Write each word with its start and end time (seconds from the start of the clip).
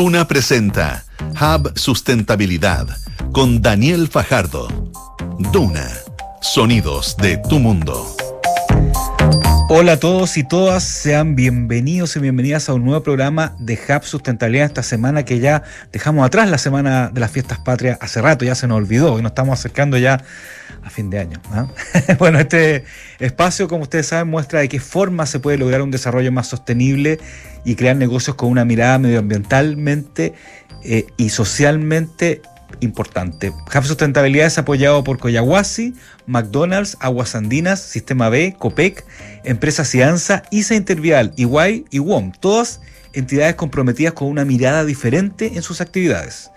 Duna 0.00 0.26
presenta 0.26 1.04
Hub 1.38 1.78
Sustentabilidad 1.78 2.88
con 3.32 3.60
Daniel 3.60 4.08
Fajardo. 4.08 4.66
Duna, 5.52 5.86
sonidos 6.40 7.18
de 7.18 7.36
tu 7.36 7.58
mundo. 7.58 8.19
Hola 9.72 9.92
a 9.92 10.00
todos 10.00 10.36
y 10.36 10.42
todas, 10.42 10.82
sean 10.82 11.36
bienvenidos 11.36 12.16
y 12.16 12.18
bienvenidas 12.18 12.68
a 12.68 12.74
un 12.74 12.84
nuevo 12.84 13.04
programa 13.04 13.54
de 13.60 13.74
Hub 13.74 14.02
Sustentabilidad 14.02 14.66
esta 14.66 14.82
semana 14.82 15.24
que 15.24 15.38
ya 15.38 15.62
dejamos 15.92 16.26
atrás 16.26 16.50
la 16.50 16.58
semana 16.58 17.08
de 17.10 17.20
las 17.20 17.30
fiestas 17.30 17.60
patrias 17.60 17.96
hace 18.00 18.20
rato, 18.20 18.44
ya 18.44 18.56
se 18.56 18.66
nos 18.66 18.78
olvidó 18.78 19.16
y 19.16 19.22
nos 19.22 19.30
estamos 19.30 19.56
acercando 19.56 19.96
ya 19.96 20.24
a 20.82 20.90
fin 20.90 21.08
de 21.08 21.20
año. 21.20 21.40
¿ah? 21.52 21.68
bueno, 22.18 22.40
este 22.40 22.84
espacio, 23.20 23.68
como 23.68 23.84
ustedes 23.84 24.08
saben, 24.08 24.26
muestra 24.26 24.58
de 24.58 24.68
qué 24.68 24.80
forma 24.80 25.24
se 25.24 25.38
puede 25.38 25.56
lograr 25.56 25.82
un 25.82 25.92
desarrollo 25.92 26.32
más 26.32 26.48
sostenible 26.48 27.20
y 27.64 27.76
crear 27.76 27.94
negocios 27.94 28.34
con 28.34 28.48
una 28.48 28.64
mirada 28.64 28.98
medioambientalmente 28.98 30.34
eh, 30.82 31.06
y 31.16 31.28
socialmente 31.28 32.42
importante. 32.80 33.50
Hub 33.50 33.84
Sustentabilidad 33.84 34.46
es 34.46 34.58
apoyado 34.58 35.02
por 35.04 35.18
Coyahuasi, 35.18 35.94
McDonald's, 36.26 36.96
Aguas 37.00 37.34
Andinas, 37.34 37.80
Sistema 37.80 38.28
B, 38.28 38.54
COPEC, 38.58 39.04
Empresa 39.44 39.84
Cianza, 39.84 40.42
ISA 40.50 40.74
Intervial, 40.74 41.32
Iguay 41.36 41.84
y 41.90 41.98
WOM, 41.98 42.32
todas 42.32 42.80
entidades 43.12 43.54
comprometidas 43.56 44.14
con 44.14 44.28
una 44.28 44.44
mirada 44.44 44.84
diferente 44.84 45.52
en 45.54 45.62
sus 45.62 45.80
actividades. 45.80 46.50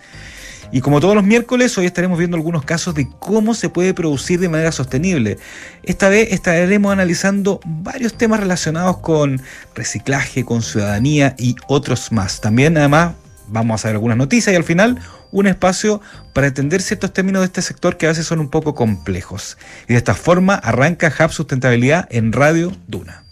Y 0.71 0.81
como 0.81 0.99
todos 0.99 1.13
los 1.13 1.23
miércoles, 1.23 1.77
hoy 1.77 1.85
estaremos 1.85 2.17
viendo 2.17 2.35
algunos 2.35 2.65
casos 2.65 2.95
de 2.95 3.07
cómo 3.19 3.53
se 3.53 3.69
puede 3.69 3.93
producir 3.93 4.39
de 4.39 4.49
manera 4.49 4.71
sostenible. 4.71 5.37
Esta 5.83 6.09
vez 6.09 6.31
estaremos 6.31 6.91
analizando 6.91 7.59
varios 7.63 8.17
temas 8.17 8.39
relacionados 8.39 8.97
con 8.97 9.39
reciclaje, 9.75 10.43
con 10.43 10.63
ciudadanía 10.63 11.35
y 11.37 11.55
otros 11.67 12.11
más. 12.11 12.41
También 12.41 12.75
además 12.75 13.13
vamos 13.49 13.75
a 13.75 13.83
saber 13.83 13.97
algunas 13.97 14.17
noticias 14.17 14.51
y 14.51 14.55
al 14.55 14.63
final 14.63 14.99
un 15.33 15.47
espacio 15.47 15.99
para 16.31 16.47
entender 16.47 16.81
ciertos 16.81 17.11
términos 17.11 17.41
de 17.41 17.47
este 17.47 17.61
sector 17.61 17.97
que 17.97 18.05
a 18.05 18.09
veces 18.09 18.25
son 18.25 18.39
un 18.39 18.49
poco 18.49 18.73
complejos. 18.75 19.57
Y 19.89 19.93
de 19.93 19.97
esta 19.97 20.13
forma 20.13 20.55
arranca 20.55 21.13
Hub 21.19 21.31
Sustentabilidad 21.31 22.07
en 22.09 22.31
Radio 22.31 22.71
Duna. 22.87 23.23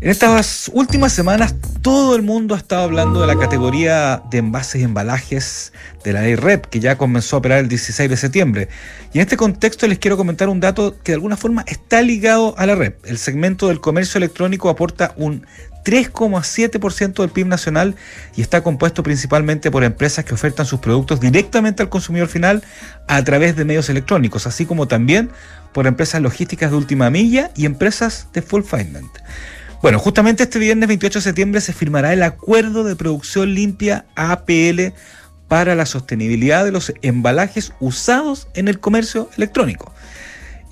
En 0.00 0.10
estas 0.10 0.68
últimas 0.74 1.12
semanas 1.12 1.54
todo 1.80 2.16
el 2.16 2.22
mundo 2.22 2.56
ha 2.56 2.58
estado 2.58 2.82
hablando 2.82 3.20
de 3.20 3.28
la 3.28 3.38
categoría 3.38 4.20
de 4.32 4.38
envases 4.38 4.80
y 4.80 4.84
embalajes 4.84 5.72
de 6.02 6.12
la 6.12 6.22
ley 6.22 6.34
REP, 6.34 6.66
que 6.66 6.80
ya 6.80 6.98
comenzó 6.98 7.36
a 7.36 7.38
operar 7.38 7.60
el 7.60 7.68
16 7.68 8.10
de 8.10 8.16
septiembre. 8.16 8.68
Y 9.12 9.18
en 9.18 9.22
este 9.22 9.36
contexto 9.36 9.86
les 9.86 10.00
quiero 10.00 10.16
comentar 10.16 10.48
un 10.48 10.58
dato 10.58 10.96
que 11.04 11.12
de 11.12 11.14
alguna 11.14 11.36
forma 11.36 11.64
está 11.68 12.02
ligado 12.02 12.56
a 12.58 12.66
la 12.66 12.74
REP. 12.74 13.06
El 13.06 13.16
segmento 13.16 13.68
del 13.68 13.80
comercio 13.80 14.18
electrónico 14.18 14.70
aporta 14.70 15.12
un 15.16 15.46
3,7% 15.84 17.14
del 17.14 17.30
PIB 17.30 17.46
nacional 17.46 17.96
y 18.36 18.42
está 18.42 18.62
compuesto 18.62 19.02
principalmente 19.02 19.70
por 19.70 19.84
empresas 19.84 20.24
que 20.24 20.34
ofertan 20.34 20.66
sus 20.66 20.80
productos 20.80 21.20
directamente 21.20 21.82
al 21.82 21.88
consumidor 21.88 22.28
final 22.28 22.62
a 23.08 23.22
través 23.24 23.56
de 23.56 23.64
medios 23.64 23.88
electrónicos, 23.88 24.46
así 24.46 24.66
como 24.66 24.88
también 24.88 25.30
por 25.72 25.86
empresas 25.86 26.20
logísticas 26.22 26.70
de 26.70 26.76
última 26.76 27.10
milla 27.10 27.50
y 27.56 27.66
empresas 27.66 28.28
de 28.32 28.42
fulfillment. 28.42 29.10
Bueno, 29.82 29.98
justamente 29.98 30.44
este 30.44 30.60
viernes 30.60 30.86
28 30.86 31.18
de 31.18 31.22
septiembre 31.24 31.60
se 31.60 31.72
firmará 31.72 32.12
el 32.12 32.22
Acuerdo 32.22 32.84
de 32.84 32.94
Producción 32.94 33.52
Limpia 33.52 34.04
APL 34.14 34.92
para 35.48 35.74
la 35.74 35.86
sostenibilidad 35.86 36.64
de 36.64 36.70
los 36.70 36.94
embalajes 37.02 37.72
usados 37.80 38.46
en 38.54 38.68
el 38.68 38.78
comercio 38.78 39.28
electrónico, 39.36 39.92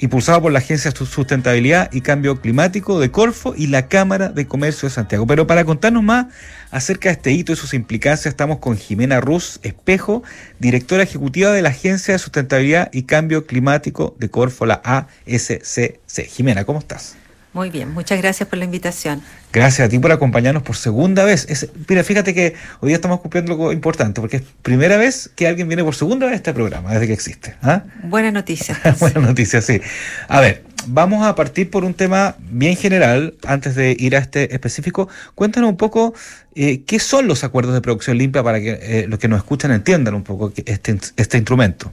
impulsado 0.01 0.43
por 0.43 0.51
la 0.53 0.59
Agencia 0.59 0.91
de 0.91 0.97
Sustentabilidad 0.97 1.93
y 1.93 2.01
Cambio 2.01 2.41
Climático 2.41 2.99
de 2.99 3.11
Corfo 3.11 3.55
y 3.57 3.67
la 3.67 3.87
Cámara 3.89 4.31
de 4.31 4.47
Comercio 4.47 4.89
de 4.89 4.95
Santiago. 4.95 5.27
Pero 5.27 5.47
para 5.47 5.65
contarnos 5.65 6.03
más 6.03 6.27
acerca 6.71 7.11
de 7.11 7.15
este 7.15 7.33
hito 7.33 7.53
y 7.53 7.57
sus 7.57 7.75
implicancias, 7.75 8.27
estamos 8.27 8.59
con 8.59 8.77
Jimena 8.77 9.21
Ruz 9.21 9.61
Espejo, 9.63 10.23
directora 10.59 11.03
ejecutiva 11.03 11.53
de 11.53 11.63
la 11.63 11.69
Agencia 11.69 12.13
de 12.13 12.19
Sustentabilidad 12.19 12.91
y 12.93 13.03
Cambio 13.03 13.47
Climático 13.47 14.17
de 14.19 14.31
Corfo, 14.31 14.67
la 14.67 14.81
ASCC. 14.85 16.01
Jimena, 16.29 16.65
¿cómo 16.65 16.79
estás? 16.79 17.17
Muy 17.53 17.71
bien, 17.71 17.93
muchas 17.93 18.21
gracias 18.21 18.49
por 18.49 18.61
la 18.61 18.65
invitación. 18.65 19.23
Gracias 19.53 19.87
a 19.87 19.89
ti 19.89 19.99
por 19.99 20.13
acompañarnos 20.13 20.63
por 20.63 20.77
segunda 20.77 21.25
vez. 21.25 21.69
mira, 21.89 22.05
fíjate 22.05 22.33
que 22.33 22.55
hoy 22.79 22.89
día 22.89 22.97
estamos 22.97 23.21
cumpliendo 23.21 23.53
algo 23.53 23.73
importante, 23.73 24.21
porque 24.21 24.37
es 24.37 24.43
primera 24.63 24.97
vez 24.97 25.31
que 25.35 25.49
alguien 25.49 25.67
viene 25.67 25.83
por 25.83 25.97
segunda 25.97 26.27
vez 26.27 26.35
a 26.35 26.37
este 26.37 26.55
programa, 26.55 26.93
desde 26.93 27.09
que 27.09 27.13
existe. 27.13 27.57
¿ah? 27.63 27.83
Buena 28.05 28.31
noticia. 28.31 28.79
Buena 29.01 29.21
noticia, 29.21 29.61
sí. 29.61 29.81
A 30.29 30.41
ver, 30.41 30.63
vamos 30.87 31.27
a 31.27 31.35
partir 31.35 31.71
por 31.71 31.85
un 31.85 31.95
tema 31.95 32.37
bien 32.39 32.77
general, 32.77 33.35
antes 33.45 33.75
de 33.75 33.97
ir 33.99 34.15
a 34.15 34.21
este 34.21 34.55
específico. 34.55 35.09
Cuéntanos 35.35 35.71
un 35.71 35.77
poco 35.77 36.15
eh, 36.55 36.85
qué 36.85 37.01
son 37.01 37.27
los 37.27 37.43
acuerdos 37.43 37.75
de 37.75 37.81
producción 37.81 38.17
limpia 38.17 38.45
para 38.45 38.61
que 38.61 38.79
eh, 38.81 39.07
los 39.09 39.19
que 39.19 39.27
nos 39.27 39.39
escuchan 39.39 39.73
entiendan 39.73 40.15
un 40.15 40.23
poco 40.23 40.53
este, 40.55 40.99
este 41.17 41.37
instrumento. 41.37 41.93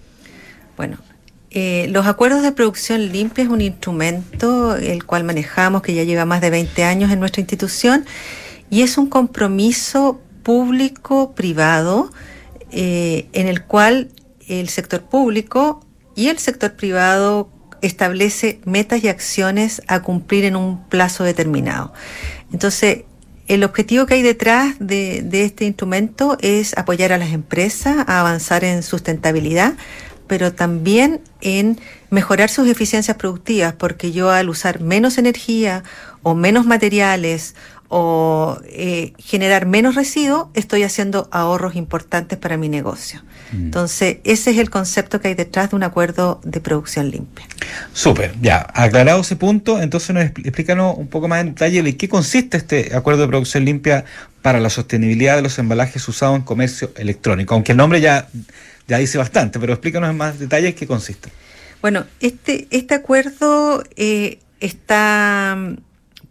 Bueno, 0.76 1.00
eh, 1.50 1.88
los 1.90 2.06
acuerdos 2.08 2.42
de 2.42 2.52
producción 2.52 3.12
limpia 3.12 3.46
es 3.46 3.50
un 3.50 3.62
instrumento 3.62 4.76
el 4.76 5.06
cual 5.06 5.24
manejamos 5.24 5.82
que 5.82 5.94
ya 5.94 6.04
lleva 6.04 6.26
más 6.26 6.42
de 6.42 6.50
20 6.50 6.84
años 6.84 7.12
en 7.12 7.20
nuestra 7.20 7.40
institución 7.40 8.06
y 8.70 8.82
es 8.82 8.98
un 8.98 9.08
compromiso 9.08 10.20
público-privado 10.44 12.12
eh, 12.72 13.28
en 13.32 13.48
el 13.48 13.64
cual 13.64 14.10
el 14.48 14.68
sector 14.68 15.04
público 15.04 15.86
y 16.16 16.28
el 16.28 16.38
sector 16.38 16.74
privado 16.74 17.50
establece 17.82 18.60
metas 18.66 19.04
y 19.04 19.08
acciones 19.08 19.82
a 19.88 20.02
cumplir 20.02 20.46
en 20.46 20.56
un 20.56 20.84
plazo 20.90 21.24
determinado. 21.24 21.94
Entonces, 22.52 23.04
el 23.48 23.64
objetivo 23.64 24.06
que 24.06 24.16
hay 24.16 24.22
detrás 24.22 24.76
de, 24.80 25.22
de 25.22 25.46
este 25.46 25.66
instrumento 25.66 26.38
es 26.42 26.78
apoyar 26.78 27.14
a 27.14 27.18
las 27.18 27.32
empresas 27.32 27.98
a 28.08 28.20
avanzar 28.20 28.66
en 28.66 28.84
sustentabilidad, 28.84 29.76
pero 30.28 30.54
también 30.54 31.22
en 31.42 31.80
mejorar 32.10 32.50
sus 32.50 32.68
eficiencias 32.68 33.18
productivas, 33.18 33.74
porque 33.74 34.12
yo 34.12 34.30
al 34.30 34.50
usar 34.50 34.82
menos 34.82 35.18
energía 35.18 35.84
o 36.24 36.36
menos 36.36 36.66
materiales 36.66 37.56
o 37.90 38.60
eh, 38.66 39.14
generar 39.18 39.66
menos 39.66 39.96
residuos, 39.96 40.48
estoy 40.54 40.84
haciendo 40.84 41.30
ahorros 41.32 41.76
importantes 41.76 42.38
para 42.38 42.58
mi 42.58 42.68
negocio. 42.68 43.22
Mm. 43.54 43.66
Entonces, 43.66 44.18
ese 44.26 44.52
es 44.52 44.58
el 44.58 44.70
concepto 44.70 45.22
que 45.22 45.30
hay 45.30 45.36
detrás 45.36 45.70
de 45.70 45.78
un 45.78 45.84
acuerdo 45.84 46.42
de 46.44 46.60
producción 46.60 47.10
limpia. 47.10 47.46
Súper, 47.94 48.34
ya, 48.42 48.68
aclarado 48.74 49.22
ese 49.22 49.38
punto, 49.38 49.82
entonces 49.82 50.14
nos 50.14 50.26
explícanos 50.26 50.98
un 50.98 51.08
poco 51.08 51.30
más 51.30 51.42
en 51.42 51.48
detalle 51.48 51.82
de 51.82 51.96
qué 51.96 52.10
consiste 52.10 52.58
este 52.58 52.94
acuerdo 52.94 53.22
de 53.22 53.28
producción 53.30 53.64
limpia 53.64 54.04
para 54.42 54.60
la 54.60 54.70
sostenibilidad 54.70 55.38
de 55.38 55.42
los 55.42 55.58
embalajes 55.58 56.06
usados 56.08 56.36
en 56.36 56.42
comercio 56.42 56.92
electrónico, 56.98 57.54
aunque 57.54 57.72
el 57.72 57.78
nombre 57.78 58.02
ya 58.02 58.28
ya 58.88 58.98
dice 58.98 59.18
bastante, 59.18 59.60
pero 59.60 59.74
explícanos 59.74 60.10
en 60.10 60.18
más 60.18 60.40
detalles 60.40 60.76
qué 60.76 60.88
consiste. 60.88 61.30
Bueno, 61.82 62.06
este, 62.20 62.68
este 62.72 62.96
acuerdo 62.96 63.84
eh, 63.96 64.40
está, 64.60 65.58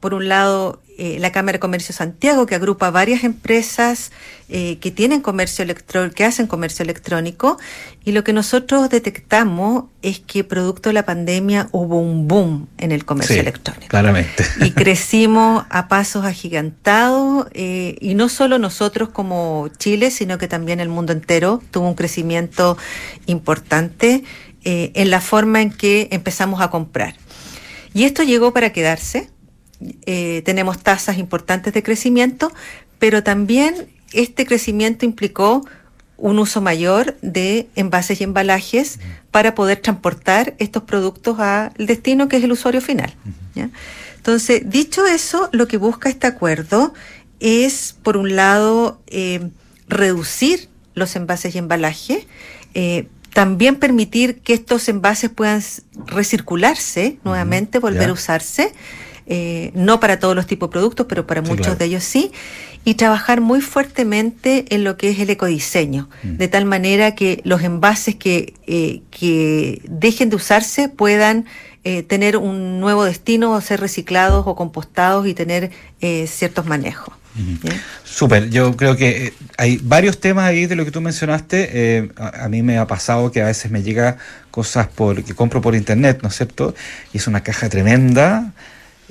por 0.00 0.15
un 0.15 0.28
lado, 0.28 0.83
eh, 0.98 1.18
la 1.20 1.30
Cámara 1.30 1.56
de 1.56 1.60
Comercio 1.60 1.94
Santiago, 1.94 2.46
que 2.46 2.54
agrupa 2.54 2.90
varias 2.90 3.22
empresas 3.22 4.12
eh, 4.48 4.78
que 4.78 4.90
tienen 4.90 5.20
comercio 5.20 5.62
electrónico, 5.62 6.14
que 6.14 6.24
hacen 6.24 6.46
comercio 6.46 6.84
electrónico, 6.84 7.58
y 8.02 8.12
lo 8.12 8.24
que 8.24 8.32
nosotros 8.32 8.88
detectamos 8.88 9.84
es 10.00 10.20
que 10.20 10.42
producto 10.42 10.88
de 10.88 10.94
la 10.94 11.04
pandemia 11.04 11.68
hubo 11.72 12.00
un 12.00 12.26
boom 12.26 12.68
en 12.78 12.92
el 12.92 13.04
comercio 13.04 13.40
electrónico. 13.40 13.88
Claramente. 13.88 14.46
Y 14.64 14.70
crecimos 14.70 15.66
a 15.68 15.88
pasos 15.88 16.24
agigantados, 16.24 17.46
eh, 17.52 17.96
y 18.00 18.14
no 18.14 18.30
solo 18.30 18.58
nosotros 18.58 19.10
como 19.10 19.68
Chile, 19.76 20.10
sino 20.10 20.38
que 20.38 20.48
también 20.48 20.80
el 20.80 20.88
mundo 20.88 21.12
entero 21.12 21.62
tuvo 21.70 21.88
un 21.88 21.94
crecimiento 21.94 22.78
importante 23.26 24.24
en 24.68 25.10
la 25.10 25.20
forma 25.20 25.62
en 25.62 25.70
que 25.70 26.08
empezamos 26.10 26.60
a 26.60 26.70
comprar. 26.70 27.14
Y 27.94 28.02
esto 28.02 28.25
llegó 28.25 28.52
para 28.52 28.72
quedarse 28.72 29.31
eh, 30.06 30.43
tenemos 30.44 30.78
tasas 30.78 31.19
importantes 31.19 31.73
de 31.75 31.82
crecimiento, 31.82 32.52
pero 32.99 33.23
también 33.23 33.88
este 34.12 34.46
crecimiento 34.46 35.05
implicó 35.05 35.64
un 36.17 36.38
uso 36.38 36.61
mayor 36.61 37.17
de 37.20 37.69
envases 37.75 38.20
y 38.20 38.25
embalajes 38.25 38.99
para 39.31 39.55
poder 39.55 39.78
transportar 39.78 40.55
estos 40.58 40.84
productos 40.84 41.38
al 41.40 41.73
destino 41.78 42.28
que 42.28 42.38
es 42.38 42.44
el 42.44 42.52
usuario 42.52 42.81
final. 42.81 43.14
Entonces, 44.17 44.62
dicho 44.64 45.06
eso, 45.06 45.49
lo 45.52 45.69
que 45.69 45.76
busca 45.76 46.08
este 46.08 46.26
acuerdo 46.26 46.94
es, 47.38 47.96
por 48.02 48.17
un 48.17 48.34
lado, 48.34 49.00
eh, 49.06 49.50
reducir 49.88 50.69
los 50.94 51.14
envases 51.17 51.55
y 51.55 51.58
embalajes, 51.58 52.26
eh, 52.75 53.08
también 53.32 53.76
permitir 53.76 54.40
que 54.40 54.55
estos 54.55 54.88
envases 54.88 55.31
puedan 55.31 55.62
recircularse 56.06 57.19
nuevamente, 57.23 57.78
volver 57.78 58.08
a 58.08 58.14
usarse, 58.14 58.73
eh, 59.26 59.70
no 59.75 60.00
para 60.00 60.19
todos 60.19 60.34
los 60.34 60.46
tipos 60.46 60.69
de 60.69 60.73
productos, 60.73 61.06
pero 61.08 61.26
para 61.26 61.43
muchos 61.43 61.78
de 61.78 61.84
ellos 61.84 62.05
sí, 62.05 62.32
y 62.84 62.94
trabajar 62.94 63.40
muy 63.40 63.61
fuertemente 63.61 64.64
en 64.70 64.84
lo 64.84 64.96
que 64.96 65.11
es 65.11 65.19
el 65.19 65.31
ecodiseño, 65.31 66.08
mm. 66.23 66.37
de 66.37 66.49
tal 66.49 66.64
manera 66.64 67.14
que 67.14 67.40
los 67.44 67.62
envases 67.62 68.14
que, 68.14 68.55
eh, 68.67 69.02
que 69.11 69.82
dejen 69.88 70.31
de 70.31 70.37
usarse 70.37 70.88
puedan 70.88 71.46
eh, 71.88 72.02
tener 72.02 72.37
un 72.37 72.81
nuevo 72.81 73.05
destino 73.05 73.52
o 73.52 73.61
ser 73.61 73.78
reciclados 73.78 74.44
o 74.49 74.56
compostados 74.56 75.25
y 75.28 75.34
tener 75.34 75.70
eh, 76.00 76.26
ciertos 76.26 76.67
manejos. 76.67 77.14
Súper, 78.02 78.50
yo 78.50 78.76
creo 78.76 78.96
que 78.96 79.26
eh, 79.26 79.34
hay 79.56 79.78
varios 79.81 80.19
temas 80.19 80.46
ahí 80.46 80.67
de 80.67 80.75
lo 80.75 80.84
que 80.84 80.90
tú 80.90 81.00
mencionaste. 81.00 82.11
a, 82.17 82.49
mí 82.49 82.64
me 82.64 82.78
ha 82.78 82.88
pasado 82.88 83.31
que 83.31 83.40
a 83.40 83.46
veces 83.46 83.70
me 83.70 83.84
llega 83.84 84.17
cosas 84.50 84.88
por, 84.88 85.23
que 85.23 85.34
compro 85.34 85.61
por 85.61 85.76
internet, 85.76 86.19
¿no 86.25 86.28
es 86.28 86.34
cierto? 86.34 86.75
Y 87.12 87.19
es 87.19 87.28
una 87.28 87.44
caja 87.44 87.69
tremenda, 87.69 88.52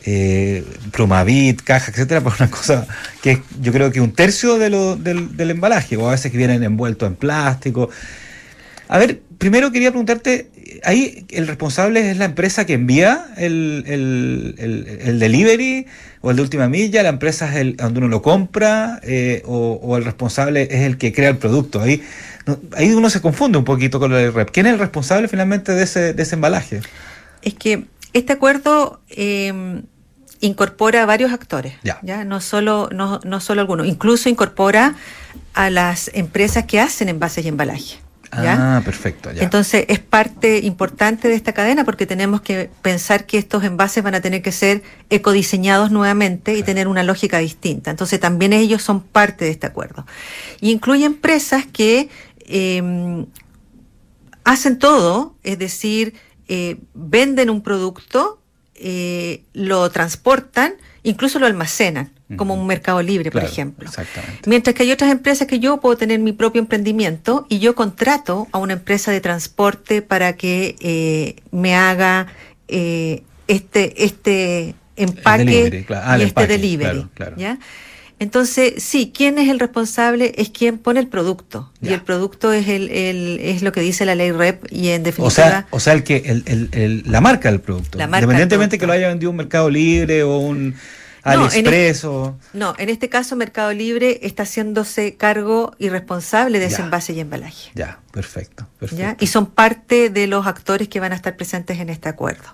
eh, 0.06 0.64
plumavit, 0.92 1.62
caja, 1.62 1.92
etcétera, 1.92 2.22
por 2.24 2.34
una 2.40 2.50
cosa 2.50 2.88
que 3.22 3.42
yo 3.60 3.72
creo 3.72 3.92
que 3.92 4.02
un 4.02 4.14
tercio 4.14 4.58
de 4.58 4.70
lo, 4.70 4.96
del, 4.96 5.36
del 5.36 5.52
embalaje, 5.52 5.98
o 5.98 6.08
a 6.08 6.12
veces 6.12 6.32
que 6.32 6.38
vienen 6.38 6.64
envueltos 6.64 7.08
en 7.08 7.16
plástico. 7.16 7.90
A 8.88 9.00
ver, 9.00 9.22
primero 9.38 9.72
quería 9.72 9.90
preguntarte, 9.90 10.52
ahí 10.84 11.26
el 11.30 11.48
responsable 11.48 12.12
es 12.12 12.18
la 12.18 12.26
empresa 12.26 12.66
que 12.66 12.74
envía 12.74 13.28
el, 13.38 13.84
el, 13.88 15.20
delivery 15.20 15.88
o 16.22 16.32
el 16.32 16.38
de 16.38 16.42
última 16.42 16.68
milla, 16.68 17.04
la 17.04 17.10
empresa 17.10 17.50
es 17.50 17.56
el 17.58 17.76
donde 17.76 18.00
uno 18.00 18.08
lo 18.08 18.22
compra 18.22 19.00
eh, 19.04 19.42
o, 19.46 19.98
el 19.98 20.06
responsable 20.06 20.64
es 20.64 20.82
el 20.82 20.98
que 20.98 21.14
crea 21.14 21.30
el 21.30 21.38
producto. 21.38 21.82
Ahí, 21.82 22.04
ahí 22.76 22.92
uno 22.94 23.10
se 23.10 23.22
confunde 23.22 23.58
un 23.58 23.66
poquito 23.66 24.00
con 24.00 24.14
el 24.14 24.34
rep. 24.34 24.52
¿Quién 24.52 24.68
es 24.68 24.74
el 24.74 24.80
responsable 24.80 25.28
finalmente 25.28 25.72
de 25.72 25.84
ese, 25.84 26.14
de 26.14 26.24
ese 26.24 26.36
embalaje? 26.36 26.82
Es 27.42 27.54
que 27.56 27.86
este 28.14 28.34
acuerdo 28.34 29.02
em, 29.10 29.84
incorpora 30.46 31.04
a 31.04 31.06
varios 31.06 31.32
actores, 31.32 31.74
ya. 31.84 32.24
No, 32.24 32.42
solo, 32.42 32.90
no, 32.92 33.20
no 33.24 33.40
solo 33.40 33.62
algunos, 33.62 33.88
incluso 33.88 34.30
incorpora 34.30 34.96
a 35.54 35.70
las 35.70 36.12
empresas 36.14 36.66
que 36.66 36.80
hacen 36.80 37.10
envases 37.10 37.46
y 37.46 37.48
embalaje. 37.48 37.98
Ah, 38.32 38.82
perfecto. 38.84 39.30
Entonces 39.36 39.86
es 39.88 40.00
parte 40.00 40.60
importante 40.60 41.28
de 41.28 41.36
esta 41.36 41.54
cadena 41.54 41.86
porque 41.86 42.06
tenemos 42.06 42.42
que 42.42 42.70
pensar 42.82 43.26
que 43.26 43.38
estos 43.38 43.64
envases 43.64 44.04
van 44.04 44.16
a 44.16 44.22
tener 44.22 44.42
que 44.42 44.52
ser 44.52 44.84
ecodiseñados 45.10 45.92
nuevamente 45.92 46.56
y 46.56 46.64
tener 46.64 46.88
una 46.88 47.04
lógica 47.04 47.40
distinta. 47.40 47.92
Entonces 47.92 48.20
también 48.20 48.54
ellos 48.54 48.82
son 48.82 49.02
parte 49.02 49.46
de 49.46 49.52
este 49.52 49.68
acuerdo. 49.68 50.06
Y 50.60 50.72
incluye 50.72 51.06
empresas 51.06 51.66
que 51.66 52.10
em, 52.40 53.26
hacen 54.44 54.80
todo, 54.80 55.36
es 55.44 55.58
decir, 55.58 56.16
eh, 56.48 56.78
venden 56.94 57.50
un 57.50 57.62
producto, 57.62 58.42
eh, 58.76 59.44
lo 59.54 59.90
transportan, 59.90 60.74
incluso 61.04 61.40
lo 61.40 61.46
almacenan 61.46 62.12
como 62.38 62.56
un 62.56 62.66
mercado 62.66 63.02
libre, 63.02 63.30
por 63.30 63.44
ejemplo. 63.44 63.90
Mientras 64.48 64.76
que 64.76 64.84
hay 64.84 64.92
otras 64.92 65.12
empresas 65.12 65.48
que 65.48 65.60
yo 65.60 65.80
puedo 65.80 65.96
tener 65.96 66.20
mi 66.20 66.34
propio 66.34 66.60
emprendimiento 66.60 67.46
y 67.50 67.60
yo 67.60 67.76
contrato 67.76 68.48
a 68.52 68.58
una 68.58 68.74
empresa 68.74 69.12
de 69.12 69.22
transporte 69.22 70.02
para 70.02 70.34
que 70.34 70.76
eh, 70.80 71.36
me 71.52 71.76
haga 71.76 72.28
eh, 72.68 73.22
este, 73.48 74.04
este 74.04 74.76
empaque 74.96 75.86
ah, 75.90 76.18
y 76.18 76.24
este 76.24 76.48
delivery. 76.48 77.08
¿ya? 77.38 77.60
Entonces, 78.18 78.82
sí, 78.82 79.12
¿quién 79.14 79.38
es 79.38 79.50
el 79.50 79.60
responsable? 79.60 80.34
Es 80.38 80.50
quien 80.50 80.78
pone 80.78 81.00
el 81.02 81.08
producto. 81.08 81.72
Y 81.82 81.90
el 81.90 82.02
producto 82.02 82.54
es 82.54 82.68
el, 82.70 82.90
el, 82.90 83.40
es 83.42 83.62
lo 83.62 83.72
que 83.72 83.82
dice 83.82 84.06
la 84.06 84.16
ley 84.16 84.32
REP 84.32 84.72
y 84.72 84.90
en 84.90 85.04
definitiva... 85.04 85.28
O 85.28 85.32
sea, 85.32 85.68
o 85.70 85.80
sea 85.80 85.94
el 85.94 86.04
que, 86.04 86.18
el, 86.26 86.70
el, 86.72 87.04
la 87.06 87.20
marca 87.20 87.52
del 87.52 87.60
producto. 87.60 88.00
Independientemente 88.00 88.78
que 88.78 88.88
lo 88.88 88.94
haya 88.94 89.10
vendido 89.10 89.32
un 89.32 89.38
mercado 89.38 89.70
libre 89.70 90.24
o 90.24 90.38
un 90.38 90.76
AliExpreso. 91.26 92.38
No, 92.54 92.76
en 92.78 92.90
este 92.90 93.10
caso 93.10 93.36
Mercado 93.36 93.74
Libre 93.74 94.20
está 94.22 94.44
haciéndose 94.44 95.16
cargo 95.16 95.74
y 95.80 95.90
responsable 95.90 96.60
de 96.60 96.68
ese 96.68 96.84
envase 96.84 97.14
y 97.14 97.20
embalaje. 97.20 97.72
Ya, 97.74 98.00
perfecto, 98.12 98.68
perfecto. 98.80 99.24
Y 99.24 99.28
son 99.28 99.48
parte 99.48 100.12
de 100.12 100.28
los 100.28 100.46
actores 100.46 100.88
que 100.88 101.00
van 101.00 101.14
a 101.14 101.16
estar 101.16 101.36
presentes 101.36 101.80
en 101.80 101.90
este 101.90 102.10
acuerdo. 102.10 102.46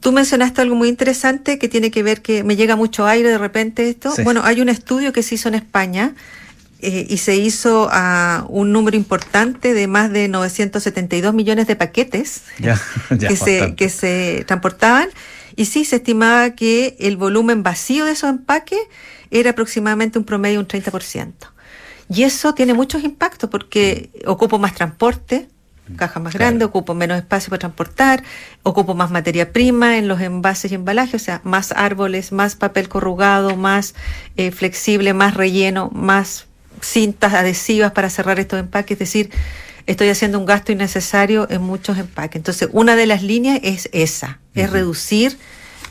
Tú 0.00 0.10
mencionaste 0.10 0.60
algo 0.60 0.74
muy 0.74 0.88
interesante 0.88 1.58
que 1.60 1.68
tiene 1.68 1.92
que 1.92 2.02
ver 2.02 2.20
que 2.20 2.42
me 2.42 2.56
llega 2.56 2.74
mucho 2.74 3.06
aire 3.06 3.28
de 3.28 3.38
repente 3.38 3.88
esto. 3.88 4.12
Bueno, 4.24 4.42
hay 4.44 4.60
un 4.60 4.68
estudio 4.68 5.12
que 5.12 5.22
se 5.22 5.36
hizo 5.36 5.48
en 5.48 5.54
España 5.54 6.14
eh, 6.80 7.06
y 7.08 7.18
se 7.18 7.36
hizo 7.36 7.88
a 7.90 8.46
un 8.48 8.72
número 8.72 8.96
importante 8.96 9.74
de 9.74 9.86
más 9.86 10.12
de 10.12 10.26
972 10.26 11.34
millones 11.34 11.68
de 11.68 11.76
paquetes 11.76 12.42
que, 13.20 13.36
se, 13.36 13.74
que 13.76 13.88
se 13.88 14.44
transportaban 14.46 15.08
y 15.58 15.64
sí, 15.64 15.84
se 15.84 15.96
estimaba 15.96 16.50
que 16.50 16.96
el 17.00 17.16
volumen 17.16 17.64
vacío 17.64 18.04
de 18.04 18.12
esos 18.12 18.30
empaques 18.30 18.78
era 19.32 19.50
aproximadamente 19.50 20.16
un 20.16 20.24
promedio 20.24 20.62
de 20.62 20.78
un 20.78 20.84
30%. 20.84 21.32
Y 22.08 22.22
eso 22.22 22.54
tiene 22.54 22.74
muchos 22.74 23.02
impactos 23.02 23.50
porque 23.50 24.08
ocupo 24.24 24.60
más 24.60 24.76
transporte, 24.76 25.48
caja 25.96 26.20
más 26.20 26.32
grande, 26.32 26.64
ocupo 26.64 26.94
menos 26.94 27.18
espacio 27.18 27.50
para 27.50 27.58
transportar, 27.58 28.22
ocupo 28.62 28.94
más 28.94 29.10
materia 29.10 29.52
prima 29.52 29.98
en 29.98 30.06
los 30.06 30.20
envases 30.20 30.70
y 30.70 30.76
embalajes, 30.76 31.22
o 31.22 31.24
sea, 31.24 31.40
más 31.42 31.72
árboles, 31.72 32.30
más 32.30 32.54
papel 32.54 32.88
corrugado, 32.88 33.56
más 33.56 33.96
eh, 34.36 34.52
flexible, 34.52 35.12
más 35.12 35.34
relleno, 35.34 35.90
más 35.92 36.46
cintas 36.80 37.34
adhesivas 37.34 37.90
para 37.90 38.10
cerrar 38.10 38.38
estos 38.38 38.60
empaques, 38.60 38.92
es 38.92 38.98
decir, 39.00 39.30
estoy 39.88 40.10
haciendo 40.10 40.38
un 40.38 40.46
gasto 40.46 40.70
innecesario 40.70 41.48
en 41.50 41.62
muchos 41.62 41.98
empaques. 41.98 42.36
Entonces, 42.36 42.68
una 42.72 42.94
de 42.94 43.06
las 43.06 43.22
líneas 43.22 43.58
es 43.62 43.88
esa, 43.92 44.38
es 44.54 44.70
reducir 44.70 45.36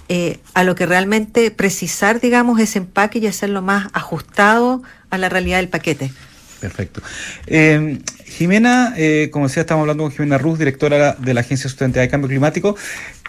eh, 0.08 0.40
a 0.54 0.64
lo 0.64 0.76
que 0.76 0.86
realmente 0.86 1.50
precisar, 1.50 2.22
digamos, 2.22 2.60
ese 2.60 2.78
empaque 2.78 3.20
y 3.20 3.28
hacerlo 3.28 3.62
más 3.62 3.90
ajustado 3.94 4.84
a 5.10 5.18
la 5.18 5.30
realidad 5.30 5.58
del 5.58 5.68
paquete. 5.68 6.12
Perfecto. 6.60 7.02
Eh, 7.48 8.00
Jimena, 8.26 8.94
eh, 8.98 9.30
como 9.32 9.48
decía, 9.48 9.62
estamos 9.62 9.82
hablando 9.82 10.04
con 10.04 10.12
Jimena 10.12 10.38
Ruz, 10.38 10.60
directora 10.60 11.14
de 11.14 11.34
la 11.34 11.42
Agencia 11.42 11.70
Sustentabilidad 11.70 12.04
de 12.04 12.10
Cambio 12.10 12.28
Climático. 12.30 12.76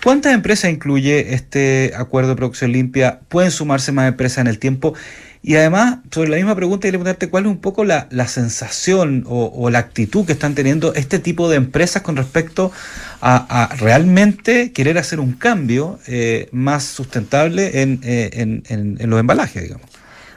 ¿Cuántas 0.05 0.35
empresas 0.35 0.71
incluye 0.71 1.35
este 1.35 1.93
acuerdo 1.97 2.31
de 2.31 2.37
producción 2.37 2.73
limpia? 2.73 3.21
¿Pueden 3.29 3.50
sumarse 3.50 3.91
más 3.91 4.06
empresas 4.06 4.38
en 4.38 4.47
el 4.47 4.59
tiempo? 4.59 4.94
Y 5.43 5.55
además, 5.56 5.99
sobre 6.11 6.31
la 6.31 6.37
misma 6.37 6.55
pregunta, 6.56 6.82
quería 6.82 6.99
preguntarte 6.99 7.31
cuál 7.31 7.44
es 7.44 7.50
un 7.50 7.58
poco 7.58 7.85
la, 7.85 8.08
sensación 8.26 9.25
o, 9.29 9.70
la 9.70 9.79
actitud 9.79 10.26
que 10.26 10.32
están 10.32 10.55
teniendo 10.55 10.94
este 10.94 11.19
tipo 11.19 11.49
de 11.49 11.56
empresas 11.56 12.02
con 12.02 12.17
respecto 12.17 12.73
a, 13.20 13.75
realmente 13.79 14.73
querer 14.73 14.99
hacer 14.99 15.20
un 15.20 15.32
cambio 15.32 15.99
eh, 16.06 16.49
más 16.52 16.85
sustentable 16.85 17.70
eh, 17.75 18.31
en, 18.32 18.62
en, 18.69 19.11
los 19.11 19.20
embalajes, 19.20 19.62
digamos. 19.62 19.87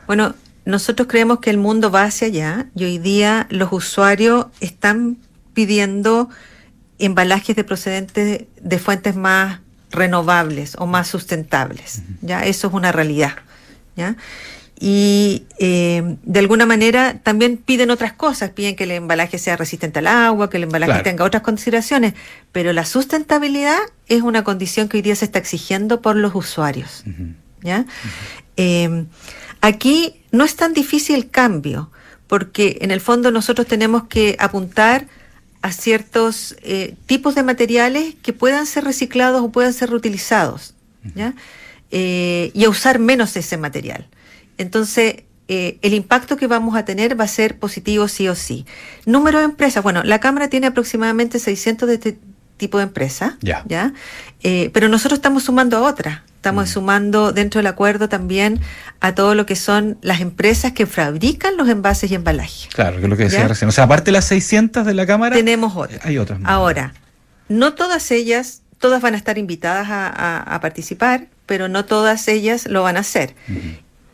Bueno, 0.08 0.36
nosotros 0.66 1.08
creemos 1.08 1.40
que 1.40 1.50
el 1.50 1.58
mundo 1.58 1.90
va 1.90 2.04
hacia 2.04 2.28
allá 2.28 2.68
y 2.76 2.84
hoy 2.84 2.98
día 3.00 3.48
los 3.50 3.72
usuarios 3.72 4.48
están 4.60 5.18
pidiendo 5.54 6.30
embalajes 7.00 7.56
de 7.56 7.64
procedentes 7.64 8.44
de 8.62 8.80
fuentes 8.80 9.16
más 9.16 9.60
renovables 9.90 10.76
o 10.78 10.86
más 10.86 11.08
sustentables. 11.08 12.04
Ya 12.22 12.46
eso 12.46 12.68
es 12.68 12.74
una 12.74 12.92
realidad. 12.92 13.34
¿ya? 13.96 14.16
Y 14.84 15.46
eh, 15.60 16.18
de 16.24 16.40
alguna 16.40 16.66
manera 16.66 17.20
también 17.22 17.58
piden 17.58 17.92
otras 17.92 18.14
cosas, 18.14 18.50
piden 18.50 18.76
que 18.76 18.86
el 18.86 18.92
embalaje 18.92 19.38
sea 19.38 19.56
resistente 19.56 20.00
al 20.00 20.08
agua, 20.08 20.50
que 20.50 20.58
el 20.58 20.64
embalaje 20.64 21.04
tenga 21.04 21.24
otras 21.24 21.44
consideraciones, 21.44 22.16
pero 22.52 22.74
la 22.74 22.84
sustentabilidad 22.84 23.78
es 24.08 24.24
una 24.24 24.44
condición 24.44 24.90
que 24.90 24.98
hoy 24.98 25.04
día 25.04 25.16
se 25.16 25.26
está 25.26 25.38
exigiendo 25.38 26.02
por 26.02 26.16
los 26.16 26.34
usuarios. 26.34 27.04
¿ya? 27.62 27.86
Eh, 28.58 29.06
aquí 29.62 30.24
no 30.32 30.44
es 30.44 30.56
tan 30.56 30.74
difícil 30.74 31.16
el 31.16 31.30
cambio, 31.30 31.92
porque 32.26 32.80
en 32.82 32.90
el 32.90 33.02
fondo 33.02 33.30
nosotros 33.30 33.68
tenemos 33.68 34.06
que 34.06 34.36
apuntar 34.40 35.06
a 35.62 35.72
ciertos 35.74 36.56
eh, 36.64 36.96
tipos 37.06 37.36
de 37.36 37.44
materiales 37.44 38.16
que 38.24 38.34
puedan 38.34 38.66
ser 38.66 38.86
reciclados 38.86 39.44
o 39.44 39.52
puedan 39.52 39.74
ser 39.74 39.92
reutilizados, 39.92 40.74
¿ya? 41.14 41.36
y 41.92 42.64
a 42.66 42.70
usar 42.70 42.98
menos 42.98 43.38
ese 43.38 43.58
material. 43.58 44.08
Entonces, 44.62 45.24
eh, 45.48 45.78
el 45.82 45.94
impacto 45.94 46.38
que 46.38 46.48
vamos 46.48 46.76
a 46.76 46.86
tener 46.86 47.20
va 47.20 47.26
a 47.26 47.28
ser 47.28 47.60
positivo 47.60 48.08
sí 48.08 48.28
o 48.30 48.36
sí. 48.36 48.66
Número 49.06 49.40
de 49.40 49.46
empresas, 49.46 49.84
bueno, 49.84 50.04
la 50.04 50.20
Cámara 50.20 50.50
tiene 50.50 50.68
aproximadamente 50.68 51.40
600 51.40 51.90
de 51.90 51.96
este 51.96 52.20
tipo 52.58 52.78
de 52.78 52.84
empresas, 52.84 53.34
¿ya? 53.42 53.64
¿ya? 53.68 53.94
Eh, 54.44 54.70
pero 54.74 54.88
nosotros 54.88 55.18
estamos 55.18 55.44
sumando 55.44 55.78
a 55.78 55.82
otras. 55.82 56.22
Estamos 56.36 56.70
mm. 56.70 56.74
sumando 56.74 57.32
dentro 57.34 57.60
del 57.60 57.68
acuerdo 57.68 58.08
también 58.08 58.62
a 59.00 59.14
todo 59.14 59.36
lo 59.36 59.46
que 59.46 59.56
son 59.56 59.98
las 60.02 60.22
empresas 60.22 60.72
que 60.72 60.86
fabrican 60.86 61.58
los 61.58 61.68
envases 61.68 62.10
y 62.12 62.16
embalajes. 62.16 62.70
Claro, 62.74 62.98
que 62.98 63.04
es 63.04 63.10
lo 63.10 63.18
que 63.18 63.24
decía 63.24 63.48
recién. 63.48 63.68
O 63.68 63.72
sea, 63.72 63.84
aparte 63.84 64.06
de 64.06 64.14
las 64.14 64.26
600 64.26 64.86
de 64.86 64.94
la 64.94 65.06
Cámara, 65.06 65.36
tenemos 65.36 65.76
otras. 65.76 66.06
Hay 66.06 66.18
otras. 66.18 66.40
Ahora, 66.44 66.94
no 67.50 67.74
todas 67.74 68.10
ellas, 68.12 68.62
todas 68.80 69.02
van 69.02 69.16
a 69.16 69.18
estar 69.18 69.38
invitadas 69.38 69.88
a, 69.90 70.60
participar, 70.62 71.28
pero 71.46 71.68
no 71.68 71.84
todas 71.86 72.28
ellas 72.28 72.68
lo 72.68 72.84
van 72.84 72.98
a 72.98 73.02
hacer. 73.02 73.36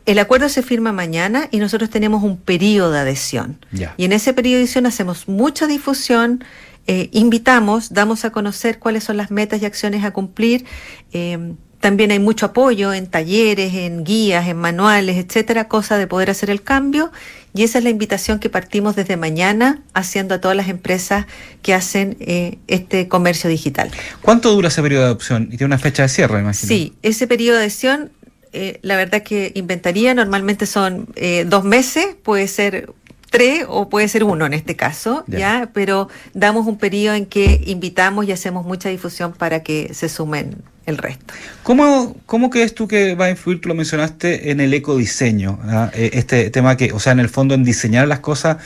El 0.08 0.18
acuerdo 0.18 0.48
se 0.48 0.62
firma 0.62 0.90
mañana 0.90 1.48
y 1.50 1.58
nosotros 1.58 1.90
tenemos 1.90 2.22
un 2.22 2.38
periodo 2.38 2.92
de 2.92 3.00
adhesión. 3.00 3.58
Y 3.98 4.06
en 4.06 4.12
ese 4.12 4.32
periodo 4.32 4.56
de 4.56 4.62
adhesión 4.62 4.86
hacemos 4.86 5.28
mucha 5.28 5.66
difusión, 5.66 6.42
eh, 6.86 7.10
invitamos, 7.12 7.92
damos 7.92 8.24
a 8.24 8.30
conocer 8.30 8.78
cuáles 8.78 9.04
son 9.04 9.18
las 9.18 9.30
metas 9.30 9.60
y 9.60 9.66
acciones 9.66 10.04
a 10.04 10.12
cumplir, 10.12 10.64
eh, 11.12 11.52
también 11.80 12.10
hay 12.10 12.18
mucho 12.18 12.46
apoyo 12.46 12.92
en 12.92 13.06
talleres, 13.06 13.74
en 13.74 14.02
guías, 14.02 14.48
en 14.48 14.56
manuales, 14.56 15.16
etcétera, 15.16 15.68
cosa 15.68 15.96
de 15.96 16.06
poder 16.06 16.30
hacer 16.30 16.50
el 16.50 16.62
cambio. 16.62 17.12
Y 17.54 17.62
esa 17.62 17.78
es 17.78 17.84
la 17.84 17.90
invitación 17.90 18.40
que 18.40 18.50
partimos 18.50 18.96
desde 18.96 19.16
mañana 19.16 19.82
haciendo 19.94 20.34
a 20.34 20.40
todas 20.40 20.56
las 20.56 20.68
empresas 20.68 21.26
que 21.62 21.74
hacen 21.74 22.16
eh, 22.20 22.58
este 22.66 23.08
comercio 23.08 23.48
digital. 23.48 23.90
¿Cuánto 24.22 24.50
dura 24.52 24.68
ese 24.68 24.82
periodo 24.82 25.02
de 25.02 25.08
adopción? 25.08 25.44
Y 25.44 25.56
tiene 25.56 25.66
una 25.66 25.78
fecha 25.78 26.02
de 26.02 26.08
cierre, 26.08 26.40
imagino. 26.40 26.68
Sí, 26.68 26.94
ese 27.02 27.26
periodo 27.26 27.58
de 27.58 27.64
adopción, 27.64 28.10
eh, 28.52 28.78
la 28.82 28.96
verdad 28.96 29.22
que 29.22 29.52
inventaría, 29.54 30.14
normalmente 30.14 30.66
son 30.66 31.08
eh, 31.16 31.44
dos 31.46 31.64
meses, 31.64 32.16
puede 32.22 32.48
ser 32.48 32.92
tres 33.30 33.64
o 33.68 33.88
puede 33.88 34.08
ser 34.08 34.24
uno 34.24 34.46
en 34.46 34.54
este 34.54 34.76
caso, 34.76 35.24
ya. 35.26 35.70
Pero 35.72 36.08
damos 36.34 36.66
un 36.66 36.78
periodo 36.78 37.14
en 37.14 37.26
que 37.26 37.60
invitamos 37.66 38.26
y 38.26 38.32
hacemos 38.32 38.64
mucha 38.66 38.88
difusión 38.88 39.32
para 39.32 39.62
que 39.62 39.92
se 39.94 40.08
sumen 40.08 40.62
el 40.86 40.96
resto. 40.96 41.34
¿Cómo, 41.62 42.16
cómo 42.26 42.50
crees 42.50 42.74
tú 42.74 42.88
que 42.88 43.14
va 43.14 43.26
a 43.26 43.30
influir, 43.30 43.60
tú 43.60 43.68
lo 43.68 43.74
mencionaste, 43.74 44.50
en 44.50 44.60
el 44.60 44.72
ecodiseño? 44.72 45.58
¿ah? 45.64 45.90
Eh, 45.94 46.10
este 46.14 46.50
tema 46.50 46.76
que, 46.76 46.92
o 46.92 47.00
sea, 47.00 47.12
en 47.12 47.20
el 47.20 47.28
fondo 47.28 47.54
en 47.54 47.64
diseñar 47.64 48.08
las 48.08 48.20
cosas 48.20 48.58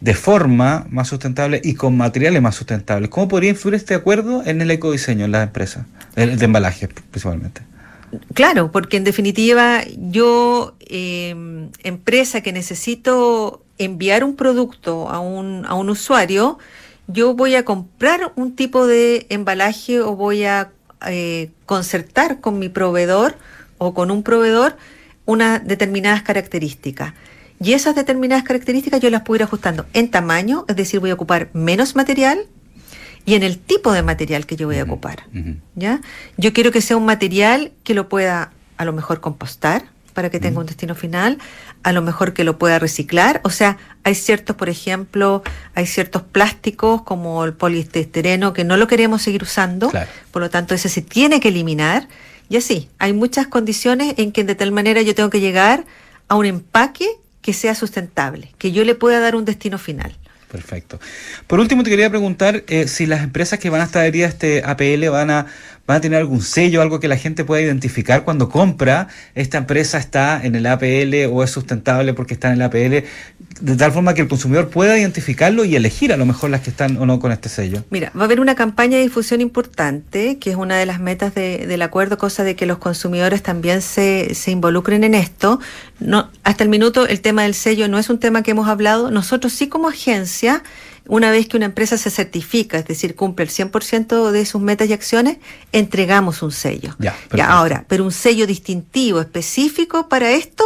de 0.00 0.14
forma 0.14 0.86
más 0.88 1.08
sustentable 1.08 1.60
y 1.62 1.74
con 1.74 1.96
materiales 1.96 2.40
más 2.40 2.54
sustentables. 2.54 3.10
¿Cómo 3.10 3.28
podría 3.28 3.50
influir 3.50 3.74
este 3.74 3.94
acuerdo 3.94 4.42
en 4.46 4.62
el 4.62 4.70
ecodiseño 4.70 5.26
en 5.26 5.32
las 5.32 5.46
empresas, 5.46 5.84
el 6.16 6.38
de 6.38 6.44
embalaje 6.46 6.88
principalmente? 6.88 7.69
Claro, 8.34 8.72
porque 8.72 8.96
en 8.96 9.04
definitiva 9.04 9.82
yo, 9.96 10.74
eh, 10.80 11.34
empresa 11.82 12.40
que 12.40 12.52
necesito 12.52 13.62
enviar 13.78 14.24
un 14.24 14.36
producto 14.36 15.08
a 15.08 15.20
un, 15.20 15.64
a 15.66 15.74
un 15.74 15.90
usuario, 15.90 16.58
yo 17.06 17.34
voy 17.34 17.54
a 17.54 17.64
comprar 17.64 18.32
un 18.36 18.54
tipo 18.54 18.86
de 18.86 19.26
embalaje 19.30 20.00
o 20.00 20.16
voy 20.16 20.44
a 20.44 20.70
eh, 21.06 21.50
concertar 21.66 22.40
con 22.40 22.58
mi 22.58 22.68
proveedor 22.68 23.36
o 23.78 23.94
con 23.94 24.10
un 24.10 24.22
proveedor 24.22 24.76
unas 25.24 25.66
determinadas 25.66 26.22
características. 26.22 27.14
Y 27.62 27.74
esas 27.74 27.94
determinadas 27.94 28.44
características 28.44 29.00
yo 29.00 29.10
las 29.10 29.22
puedo 29.22 29.36
ir 29.36 29.42
ajustando 29.42 29.86
en 29.92 30.10
tamaño, 30.10 30.64
es 30.68 30.76
decir, 30.76 31.00
voy 31.00 31.10
a 31.10 31.14
ocupar 31.14 31.50
menos 31.52 31.94
material 31.94 32.46
y 33.30 33.36
en 33.36 33.44
el 33.44 33.58
tipo 33.58 33.92
de 33.92 34.02
material 34.02 34.44
que 34.44 34.56
yo 34.56 34.66
voy 34.66 34.80
a 34.80 34.82
ocupar. 34.82 35.22
¿ya? 35.76 36.00
Yo 36.36 36.52
quiero 36.52 36.72
que 36.72 36.80
sea 36.80 36.96
un 36.96 37.04
material 37.04 37.70
que 37.84 37.94
lo 37.94 38.08
pueda 38.08 38.50
a 38.76 38.84
lo 38.84 38.92
mejor 38.92 39.20
compostar, 39.20 39.84
para 40.14 40.30
que 40.30 40.40
tenga 40.40 40.58
un 40.58 40.66
destino 40.66 40.96
final, 40.96 41.38
a 41.84 41.92
lo 41.92 42.02
mejor 42.02 42.32
que 42.32 42.42
lo 42.42 42.58
pueda 42.58 42.80
reciclar. 42.80 43.40
O 43.44 43.50
sea, 43.50 43.78
hay 44.02 44.16
ciertos, 44.16 44.56
por 44.56 44.68
ejemplo, 44.68 45.44
hay 45.76 45.86
ciertos 45.86 46.22
plásticos 46.22 47.02
como 47.02 47.44
el 47.44 47.52
poliestireno 47.52 48.52
que 48.52 48.64
no 48.64 48.76
lo 48.76 48.88
queremos 48.88 49.22
seguir 49.22 49.44
usando, 49.44 49.92
por 50.32 50.42
lo 50.42 50.50
tanto 50.50 50.74
ese 50.74 50.88
se 50.88 51.00
tiene 51.00 51.38
que 51.38 51.50
eliminar. 51.50 52.08
Y 52.48 52.56
así, 52.56 52.88
hay 52.98 53.12
muchas 53.12 53.46
condiciones 53.46 54.14
en 54.16 54.32
que 54.32 54.42
de 54.42 54.56
tal 54.56 54.72
manera 54.72 55.02
yo 55.02 55.14
tengo 55.14 55.30
que 55.30 55.38
llegar 55.38 55.84
a 56.26 56.34
un 56.34 56.46
empaque 56.46 57.06
que 57.42 57.52
sea 57.52 57.76
sustentable, 57.76 58.52
que 58.58 58.72
yo 58.72 58.84
le 58.84 58.96
pueda 58.96 59.20
dar 59.20 59.36
un 59.36 59.44
destino 59.44 59.78
final. 59.78 60.16
Perfecto. 60.50 60.98
Por 61.46 61.60
último, 61.60 61.84
te 61.84 61.90
quería 61.90 62.10
preguntar 62.10 62.64
eh, 62.66 62.88
si 62.88 63.06
las 63.06 63.22
empresas 63.22 63.60
que 63.60 63.70
van 63.70 63.82
a 63.82 63.84
estar 63.84 64.02
adheridas 64.02 64.30
a 64.30 64.32
este 64.32 64.62
APL 64.64 65.08
van 65.08 65.30
a 65.30 65.46
van 65.90 65.96
a 65.96 66.00
tener 66.00 66.20
algún 66.20 66.40
sello, 66.40 66.82
algo 66.82 67.00
que 67.00 67.08
la 67.08 67.16
gente 67.16 67.44
pueda 67.44 67.62
identificar 67.62 68.22
cuando 68.22 68.48
compra, 68.48 69.08
esta 69.34 69.58
empresa 69.58 69.98
está 69.98 70.40
en 70.40 70.54
el 70.54 70.66
APL 70.66 71.26
o 71.32 71.42
es 71.42 71.50
sustentable 71.50 72.14
porque 72.14 72.34
está 72.34 72.46
en 72.46 72.54
el 72.54 72.62
APL, 72.62 73.04
de 73.60 73.76
tal 73.76 73.90
forma 73.90 74.14
que 74.14 74.22
el 74.22 74.28
consumidor 74.28 74.68
pueda 74.68 74.96
identificarlo 74.96 75.64
y 75.64 75.74
elegir 75.74 76.12
a 76.12 76.16
lo 76.16 76.26
mejor 76.26 76.50
las 76.50 76.60
que 76.60 76.70
están 76.70 76.96
o 76.96 77.06
no 77.06 77.18
con 77.18 77.32
este 77.32 77.48
sello. 77.48 77.82
Mira, 77.90 78.12
va 78.16 78.20
a 78.20 78.24
haber 78.26 78.38
una 78.38 78.54
campaña 78.54 78.98
de 78.98 79.02
difusión 79.02 79.40
importante, 79.40 80.38
que 80.38 80.50
es 80.50 80.56
una 80.56 80.76
de 80.76 80.86
las 80.86 81.00
metas 81.00 81.34
del 81.34 81.82
acuerdo, 81.82 82.18
cosa 82.18 82.44
de 82.44 82.54
que 82.54 82.66
los 82.66 82.78
consumidores 82.78 83.42
también 83.42 83.82
se, 83.82 84.32
involucren 84.46 85.02
en 85.02 85.14
esto. 85.14 85.58
Hasta 86.44 86.62
el 86.62 86.70
minuto 86.70 87.08
el 87.08 87.20
tema 87.20 87.42
del 87.42 87.54
sello 87.54 87.88
no 87.88 87.98
es 87.98 88.08
un 88.10 88.20
tema 88.20 88.44
que 88.44 88.52
hemos 88.52 88.68
hablado. 88.68 89.10
Nosotros 89.10 89.52
sí 89.52 89.66
como 89.66 89.88
agencia 89.88 90.62
una 91.06 91.30
vez 91.30 91.48
que 91.48 91.56
una 91.56 91.66
empresa 91.66 91.96
se 91.98 92.10
certifica, 92.10 92.78
es 92.78 92.86
decir, 92.86 93.14
cumple 93.14 93.44
el 93.44 93.50
100% 93.50 94.30
de 94.30 94.46
sus 94.46 94.60
metas 94.60 94.88
y 94.88 94.92
acciones, 94.92 95.38
entregamos 95.72 96.42
un 96.42 96.52
sello. 96.52 96.94
Ya, 96.98 97.16
ya, 97.34 97.50
ahora, 97.50 97.84
pero 97.88 98.04
un 98.04 98.12
sello 98.12 98.46
distintivo 98.46 99.20
específico 99.20 100.08
para 100.08 100.30
esto 100.32 100.64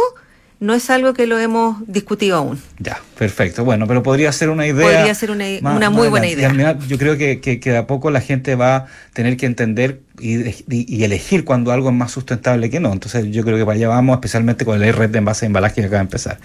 no 0.65 0.73
es 0.73 0.89
algo 0.89 1.13
que 1.13 1.27
lo 1.27 1.37
hemos 1.37 1.77
discutido 1.87 2.37
aún. 2.37 2.59
Ya, 2.79 2.99
perfecto. 3.17 3.63
Bueno, 3.63 3.87
pero 3.87 4.01
podría 4.01 4.31
ser 4.31 4.49
una 4.49 4.65
idea. 4.65 4.97
Podría 4.97 5.13
ser 5.13 5.29
una, 5.29 5.45
una 5.61 5.89
muy 5.91 6.07
buena 6.07 6.27
idea. 6.27 6.77
yo 6.87 6.97
creo 6.97 7.17
que, 7.17 7.39
que, 7.39 7.59
que, 7.59 7.77
a 7.77 7.85
poco 7.85 8.09
la 8.09 8.19
gente 8.19 8.55
va 8.55 8.75
a 8.75 8.85
tener 9.13 9.37
que 9.37 9.45
entender 9.45 10.01
y, 10.19 11.03
elegir 11.03 11.45
cuando 11.45 11.71
algo 11.71 11.89
es 11.89 11.95
más 11.95 12.11
sustentable 12.11 12.71
que 12.71 12.79
no. 12.79 12.91
Entonces 12.91 13.27
yo 13.29 13.43
creo 13.43 13.57
que 13.57 13.65
para 13.65 13.75
allá 13.75 13.89
vamos, 13.89 14.15
especialmente 14.15 14.65
con 14.65 14.79
la 14.79 14.91
red 14.91 15.09
de 15.11 15.19
envase 15.19 15.41
de 15.41 15.47
embalaje 15.47 15.75
que 15.75 15.81
acaba 15.81 15.99
de 15.99 16.05
empezar. 16.05 16.39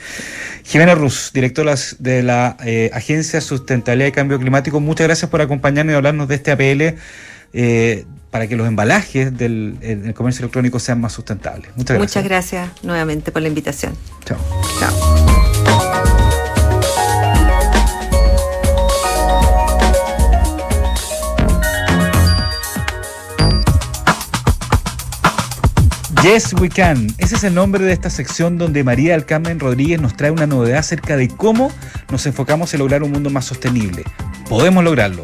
Jimena 0.65 0.95
Ruz, 0.95 1.31
directora 1.33 1.75
de 1.99 2.23
la 2.23 2.59
eh, 2.65 2.91
Agencia 2.93 3.41
Sustentabilidad 3.41 4.09
y 4.09 4.13
Cambio 4.13 4.39
Climático, 4.39 4.81
muchas 4.81 5.07
gracias 5.07 5.31
por 5.31 5.41
acompañarnos 5.41 5.95
y 5.95 5.97
hablarnos 5.97 6.29
de 6.29 6.35
este 6.35 6.51
APL. 6.51 6.99
Eh, 7.53 8.05
para 8.31 8.47
que 8.47 8.57
los 8.57 8.67
embalajes 8.67 9.37
del, 9.37 10.13
comercio 10.15 10.43
electrónico 10.43 10.79
sean 10.79 11.01
más 11.01 11.13
sustentables. 11.13 11.71
Muchas 11.77 11.97
gracias. 11.97 12.01
Muchas 12.01 12.25
gracias 12.25 12.85
nuevamente 12.85 13.33
por 13.33 13.43
la 13.43 13.49
invitación. 13.49 13.95
Chao. 14.25 14.39
Chao. 14.79 15.40
Yes 26.23 26.53
We 26.53 26.69
Can. 26.69 27.07
Ese 27.17 27.37
es 27.37 27.45
el 27.45 27.55
nombre 27.55 27.83
de 27.83 27.95
esta 27.95 28.11
sección 28.11 28.59
donde 28.59 28.85
María 28.85 29.13
del 29.13 29.25
Carmen 29.25 29.59
Rodríguez 29.59 30.03
nos 30.03 30.19
trae 30.19 30.31
una 30.31 30.47
novedad 30.47 30.81
acerca 30.81 31.17
de 31.17 31.29
cómo 31.29 31.73
nos 32.11 32.27
enfocamos 32.27 32.75
en 32.75 32.81
lograr 32.81 33.03
un 33.03 33.11
mundo 33.11 33.31
más 33.31 33.47
sostenible. 33.47 34.05
Podemos 34.47 34.85
lograrlo. 34.85 35.23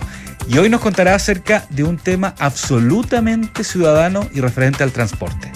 Y 0.48 0.56
hoy 0.56 0.70
nos 0.70 0.80
contará 0.80 1.14
acerca 1.14 1.66
de 1.68 1.84
un 1.84 1.98
tema 1.98 2.34
absolutamente 2.38 3.62
ciudadano 3.62 4.26
y 4.32 4.40
referente 4.40 4.84
al 4.84 4.92
transporte. 4.92 5.52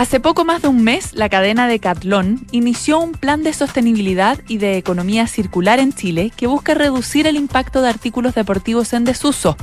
Hace 0.00 0.18
poco 0.18 0.46
más 0.46 0.62
de 0.62 0.68
un 0.68 0.82
mes, 0.82 1.12
la 1.12 1.28
cadena 1.28 1.68
Decathlon 1.68 2.46
inició 2.52 3.00
un 3.00 3.12
plan 3.12 3.42
de 3.42 3.52
sostenibilidad 3.52 4.40
y 4.48 4.56
de 4.56 4.78
economía 4.78 5.26
circular 5.26 5.78
en 5.78 5.92
Chile 5.92 6.32
que 6.34 6.46
busca 6.46 6.72
reducir 6.72 7.26
el 7.26 7.36
impacto 7.36 7.82
de 7.82 7.90
artículos 7.90 8.34
deportivos 8.34 8.94
en 8.94 9.04
desuso 9.04 9.58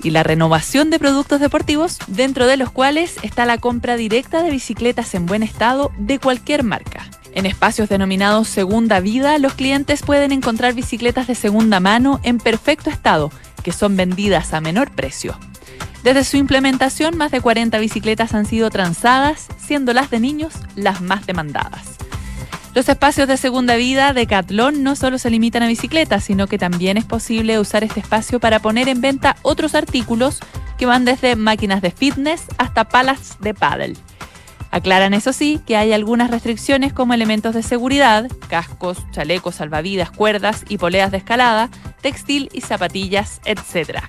y 0.00 0.10
la 0.10 0.22
renovación 0.22 0.90
de 0.90 1.00
productos 1.00 1.40
deportivos, 1.40 1.98
dentro 2.06 2.46
de 2.46 2.56
los 2.56 2.70
cuales 2.70 3.16
está 3.24 3.46
la 3.46 3.58
compra 3.58 3.96
directa 3.96 4.44
de 4.44 4.52
bicicletas 4.52 5.12
en 5.16 5.26
buen 5.26 5.42
estado 5.42 5.90
de 5.98 6.20
cualquier 6.20 6.62
marca. 6.62 7.10
En 7.34 7.44
espacios 7.44 7.88
denominados 7.88 8.46
Segunda 8.46 9.00
Vida, 9.00 9.38
los 9.38 9.54
clientes 9.54 10.02
pueden 10.02 10.30
encontrar 10.30 10.72
bicicletas 10.72 11.26
de 11.26 11.34
segunda 11.34 11.80
mano 11.80 12.20
en 12.22 12.38
perfecto 12.38 12.90
estado, 12.90 13.32
que 13.64 13.72
son 13.72 13.96
vendidas 13.96 14.54
a 14.54 14.60
menor 14.60 14.92
precio. 14.92 15.36
Desde 16.02 16.24
su 16.24 16.38
implementación, 16.38 17.16
más 17.18 17.30
de 17.30 17.42
40 17.42 17.78
bicicletas 17.78 18.32
han 18.32 18.46
sido 18.46 18.70
transadas, 18.70 19.48
siendo 19.58 19.92
las 19.92 20.08
de 20.08 20.18
niños 20.18 20.54
las 20.74 21.02
más 21.02 21.26
demandadas. 21.26 21.98
Los 22.74 22.88
espacios 22.88 23.28
de 23.28 23.36
segunda 23.36 23.76
vida 23.76 24.14
de 24.14 24.26
Catlón 24.26 24.82
no 24.82 24.96
solo 24.96 25.18
se 25.18 25.28
limitan 25.28 25.62
a 25.62 25.66
bicicletas, 25.66 26.24
sino 26.24 26.46
que 26.46 26.56
también 26.56 26.96
es 26.96 27.04
posible 27.04 27.58
usar 27.58 27.84
este 27.84 28.00
espacio 28.00 28.40
para 28.40 28.60
poner 28.60 28.88
en 28.88 29.02
venta 29.02 29.36
otros 29.42 29.74
artículos 29.74 30.38
que 30.78 30.86
van 30.86 31.04
desde 31.04 31.36
máquinas 31.36 31.82
de 31.82 31.90
fitness 31.90 32.44
hasta 32.56 32.88
palas 32.88 33.36
de 33.40 33.52
paddle. 33.52 33.96
Aclaran, 34.70 35.14
eso 35.14 35.32
sí, 35.34 35.60
que 35.66 35.76
hay 35.76 35.92
algunas 35.92 36.30
restricciones 36.30 36.92
como 36.92 37.12
elementos 37.12 37.54
de 37.54 37.64
seguridad, 37.64 38.30
cascos, 38.48 38.98
chalecos, 39.10 39.56
salvavidas, 39.56 40.12
cuerdas 40.12 40.64
y 40.68 40.78
poleas 40.78 41.10
de 41.10 41.18
escalada, 41.18 41.68
textil 42.00 42.48
y 42.52 42.62
zapatillas, 42.62 43.40
etc 43.44 44.00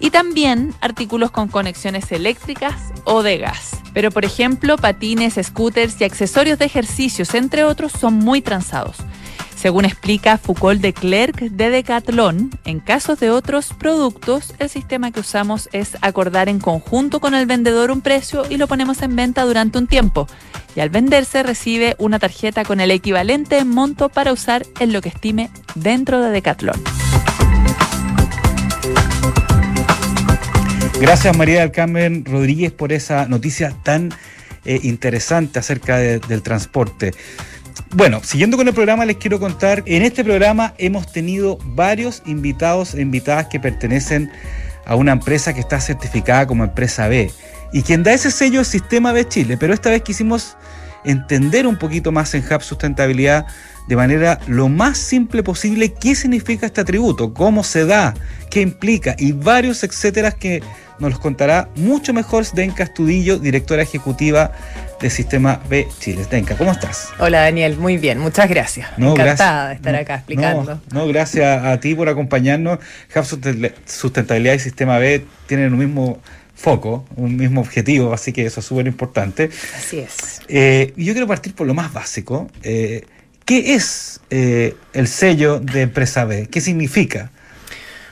y 0.00 0.10
también 0.10 0.74
artículos 0.80 1.30
con 1.30 1.48
conexiones 1.48 2.10
eléctricas 2.10 2.74
o 3.04 3.22
de 3.22 3.38
gas. 3.38 3.76
Pero 3.92 4.10
por 4.10 4.24
ejemplo, 4.24 4.76
patines, 4.76 5.38
scooters 5.40 6.00
y 6.00 6.04
accesorios 6.04 6.58
de 6.58 6.64
ejercicios, 6.64 7.34
entre 7.34 7.64
otros, 7.64 7.92
son 7.92 8.14
muy 8.14 8.40
transados. 8.40 8.96
Según 9.60 9.84
explica 9.84 10.38
Foucault 10.38 10.80
de 10.80 10.94
Clerc 10.94 11.38
de 11.38 11.68
Decathlon, 11.68 12.50
en 12.64 12.80
casos 12.80 13.20
de 13.20 13.30
otros 13.30 13.74
productos, 13.78 14.54
el 14.58 14.70
sistema 14.70 15.10
que 15.10 15.20
usamos 15.20 15.68
es 15.72 15.98
acordar 16.00 16.48
en 16.48 16.60
conjunto 16.60 17.20
con 17.20 17.34
el 17.34 17.44
vendedor 17.44 17.90
un 17.90 18.00
precio 18.00 18.44
y 18.48 18.56
lo 18.56 18.68
ponemos 18.68 19.02
en 19.02 19.14
venta 19.16 19.44
durante 19.44 19.76
un 19.76 19.86
tiempo. 19.86 20.26
Y 20.74 20.80
al 20.80 20.88
venderse 20.88 21.42
recibe 21.42 21.94
una 21.98 22.18
tarjeta 22.18 22.64
con 22.64 22.80
el 22.80 22.90
equivalente 22.90 23.58
en 23.58 23.68
monto 23.68 24.08
para 24.08 24.32
usar 24.32 24.64
en 24.78 24.94
lo 24.94 25.02
que 25.02 25.10
estime 25.10 25.50
dentro 25.74 26.22
de 26.22 26.30
Decathlon. 26.30 26.80
Gracias 31.00 31.34
María 31.34 31.60
del 31.60 31.72
Carmen 31.72 32.26
Rodríguez 32.26 32.72
por 32.72 32.92
esa 32.92 33.26
noticia 33.26 33.74
tan 33.82 34.12
eh, 34.66 34.80
interesante 34.82 35.58
acerca 35.58 35.96
del 35.96 36.42
transporte. 36.42 37.14
Bueno, 37.94 38.20
siguiendo 38.22 38.58
con 38.58 38.68
el 38.68 38.74
programa, 38.74 39.06
les 39.06 39.16
quiero 39.16 39.40
contar, 39.40 39.82
en 39.86 40.02
este 40.02 40.22
programa 40.22 40.74
hemos 40.76 41.10
tenido 41.10 41.56
varios 41.64 42.22
invitados 42.26 42.94
e 42.94 43.00
invitadas 43.00 43.46
que 43.46 43.58
pertenecen 43.58 44.30
a 44.84 44.94
una 44.94 45.12
empresa 45.12 45.54
que 45.54 45.60
está 45.60 45.80
certificada 45.80 46.46
como 46.46 46.64
empresa 46.64 47.08
B. 47.08 47.30
Y 47.72 47.80
quien 47.80 48.02
da 48.02 48.12
ese 48.12 48.30
sello 48.30 48.60
es 48.60 48.68
Sistema 48.68 49.12
B 49.12 49.26
Chile, 49.26 49.56
pero 49.56 49.72
esta 49.72 49.88
vez 49.88 50.02
quisimos 50.02 50.58
entender 51.04 51.66
un 51.66 51.76
poquito 51.76 52.12
más 52.12 52.34
en 52.34 52.44
Hub 52.44 52.62
Sustentabilidad 52.62 53.46
de 53.88 53.96
manera 53.96 54.38
lo 54.46 54.68
más 54.68 54.98
simple 54.98 55.42
posible 55.42 55.92
qué 55.92 56.14
significa 56.14 56.66
este 56.66 56.80
atributo, 56.80 57.34
cómo 57.34 57.64
se 57.64 57.86
da, 57.86 58.14
qué 58.48 58.60
implica 58.60 59.16
y 59.18 59.32
varios 59.32 59.82
etcétera 59.82 60.32
que 60.32 60.62
nos 61.00 61.10
los 61.10 61.18
contará 61.18 61.68
mucho 61.76 62.12
mejor 62.12 62.44
Denka 62.52 62.84
Estudillo, 62.84 63.38
directora 63.38 63.82
ejecutiva 63.82 64.52
de 65.00 65.08
Sistema 65.08 65.60
B 65.68 65.88
Chile. 65.98 66.26
Denka, 66.30 66.56
¿cómo 66.56 66.72
estás? 66.72 67.08
Hola 67.18 67.40
Daniel, 67.40 67.78
muy 67.78 67.96
bien, 67.96 68.18
muchas 68.18 68.48
gracias. 68.48 68.86
Encantada 68.98 69.70
de 69.70 69.74
estar 69.76 69.96
acá 69.96 70.16
explicando. 70.16 70.80
No, 70.92 71.06
gracias 71.08 71.64
a 71.64 71.80
ti 71.80 71.94
por 71.94 72.08
acompañarnos. 72.08 72.78
Hub 73.14 73.24
Sustentabilidad 73.86 74.54
y 74.54 74.58
Sistema 74.58 74.98
B 74.98 75.24
tienen 75.46 75.72
un 75.72 75.78
mismo 75.78 76.20
foco, 76.60 77.06
un 77.16 77.36
mismo 77.36 77.62
objetivo, 77.62 78.12
así 78.12 78.32
que 78.32 78.44
eso 78.44 78.60
es 78.60 78.66
súper 78.66 78.86
importante. 78.86 79.50
Así 79.74 79.98
es. 79.98 80.42
Eh, 80.46 80.92
yo 80.96 81.14
quiero 81.14 81.26
partir 81.26 81.54
por 81.54 81.66
lo 81.66 81.72
más 81.72 81.92
básico. 81.92 82.50
Eh, 82.62 83.06
¿Qué 83.46 83.74
es 83.74 84.20
eh, 84.28 84.76
el 84.92 85.08
sello 85.08 85.58
de 85.58 85.80
empresa 85.80 86.26
B? 86.26 86.48
¿Qué 86.50 86.60
significa? 86.60 87.30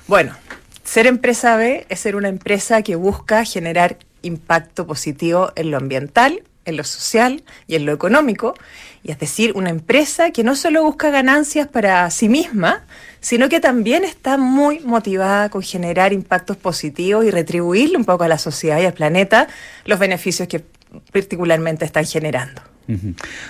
Bueno, 0.07 0.35
ser 0.83 1.07
empresa 1.07 1.57
B 1.57 1.87
es 1.91 2.01
ser 2.01 2.17
una 2.17 2.29
empresa 2.29 2.81
que 2.83 2.97
busca 2.97 3.45
generar 3.45 3.99
impacto 4.23 4.87
positivo 4.87 5.53
en 5.55 5.71
lo 5.71 5.77
ambiental, 5.77 6.43
en 6.65 6.79
lo 6.79 6.85
social 6.85 7.45
y 7.67 7.77
en 7.77 7.85
lo 7.85 7.93
económico, 7.93 8.55
y 9.03 9.11
es 9.11 9.19
decir, 9.19 9.53
una 9.55 9.71
empresa 9.71 10.31
que 10.31 10.43
no 10.43 10.57
solo 10.57 10.83
busca 10.83 11.11
ganancias 11.11 11.69
para 11.69 12.11
sí 12.11 12.29
misma, 12.29 12.85
sino 13.21 13.49
que 13.49 13.61
también 13.61 14.05
está 14.05 14.37
muy 14.37 14.81
motivada 14.81 15.49
con 15.49 15.63
generar 15.63 16.13
impactos 16.13 16.57
positivos 16.57 17.25
y 17.25 17.31
retribuirle 17.31 17.97
un 17.97 18.05
poco 18.05 18.25
a 18.25 18.29
la 18.29 18.39
sociedad 18.39 18.81
y 18.81 18.85
al 18.85 18.95
planeta 18.95 19.49
los 19.85 19.99
beneficios 19.99 20.49
que 20.49 20.65
particularmente 21.13 21.85
están 21.85 22.07
generando. 22.07 22.63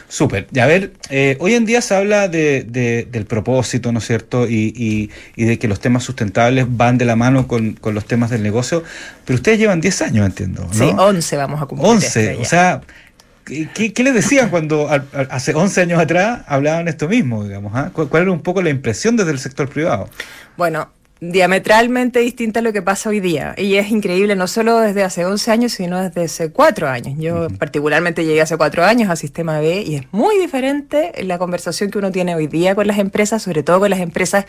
Súper. 0.08 0.48
Y 0.52 0.58
a 0.58 0.66
ver, 0.66 0.94
eh, 1.10 1.36
hoy 1.38 1.54
en 1.54 1.64
día 1.64 1.80
se 1.80 1.94
habla 1.94 2.26
de, 2.26 3.06
del 3.08 3.26
propósito, 3.26 3.92
¿no 3.92 4.00
es 4.00 4.06
cierto? 4.06 4.48
Y, 4.48 5.10
y, 5.36 5.44
de 5.44 5.58
que 5.58 5.68
los 5.68 5.78
temas 5.78 6.02
sustentables 6.02 6.66
van 6.68 6.98
de 6.98 7.04
la 7.04 7.14
mano 7.14 7.46
con, 7.46 7.78
los 7.80 8.04
temas 8.04 8.30
del 8.30 8.42
negocio, 8.42 8.82
pero 9.24 9.36
ustedes 9.36 9.60
llevan 9.60 9.80
10 9.80 10.02
años, 10.02 10.26
entiendo. 10.26 10.66
¿no? 10.66 10.74
Sí, 10.74 10.92
11 10.96 11.36
vamos 11.36 11.62
a 11.62 11.66
cumplir. 11.66 11.88
11, 11.88 12.06
este 12.06 12.42
o 12.42 12.44
sea, 12.44 12.80
¿qué, 13.48 13.92
¿qué, 13.92 14.02
les 14.02 14.14
decían 14.14 14.50
cuando 14.50 14.88
hace 15.30 15.54
11 15.54 15.80
años 15.80 16.00
atrás 16.00 16.42
hablaban 16.46 16.88
esto 16.88 17.08
mismo, 17.08 17.44
digamos? 17.44 17.72
¿ah? 17.74 17.90
¿Cuál 17.92 18.22
era 18.22 18.32
un 18.32 18.42
poco 18.42 18.62
la 18.62 18.70
impresión 18.70 19.16
desde 19.16 19.30
el 19.30 19.38
sector 19.38 19.68
privado? 19.68 20.08
Bueno, 20.56 20.90
diametralmente 21.20 22.20
distinta 22.20 22.60
a 22.60 22.62
lo 22.62 22.72
que 22.72 22.82
pasa 22.82 23.10
hoy 23.10 23.20
día. 23.20 23.54
Y 23.56 23.74
es 23.74 23.90
increíble, 23.90 24.36
no 24.36 24.46
solo 24.46 24.78
desde 24.78 25.02
hace 25.02 25.24
11 25.24 25.50
años, 25.50 25.72
sino 25.72 26.02
desde 26.02 26.24
hace 26.24 26.50
4 26.50 26.88
años. 26.88 27.14
Yo 27.18 27.48
particularmente 27.58 28.24
llegué 28.24 28.40
hace 28.40 28.56
4 28.56 28.84
años 28.84 29.10
a 29.10 29.16
Sistema 29.16 29.60
B 29.60 29.82
y 29.82 29.96
es 29.96 30.02
muy 30.12 30.38
diferente 30.38 31.12
la 31.24 31.38
conversación 31.38 31.90
que 31.90 31.98
uno 31.98 32.12
tiene 32.12 32.34
hoy 32.34 32.46
día 32.46 32.74
con 32.74 32.86
las 32.86 32.98
empresas, 32.98 33.42
sobre 33.42 33.62
todo 33.62 33.80
con 33.80 33.90
las 33.90 34.00
empresas 34.00 34.44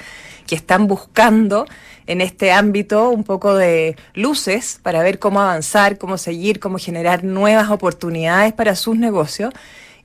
que 0.47 0.55
están 0.55 0.87
buscando 0.87 1.65
en 2.07 2.21
este 2.21 2.51
ámbito 2.51 3.09
un 3.09 3.23
poco 3.23 3.55
de 3.55 3.95
luces 4.13 4.79
para 4.81 5.03
ver 5.03 5.19
cómo 5.19 5.41
avanzar, 5.41 5.97
cómo 5.97 6.17
seguir, 6.17 6.59
cómo 6.59 6.79
generar 6.79 7.23
nuevas 7.23 7.69
oportunidades 7.69 8.53
para 8.53 8.75
sus 8.75 8.97
negocios 8.97 9.53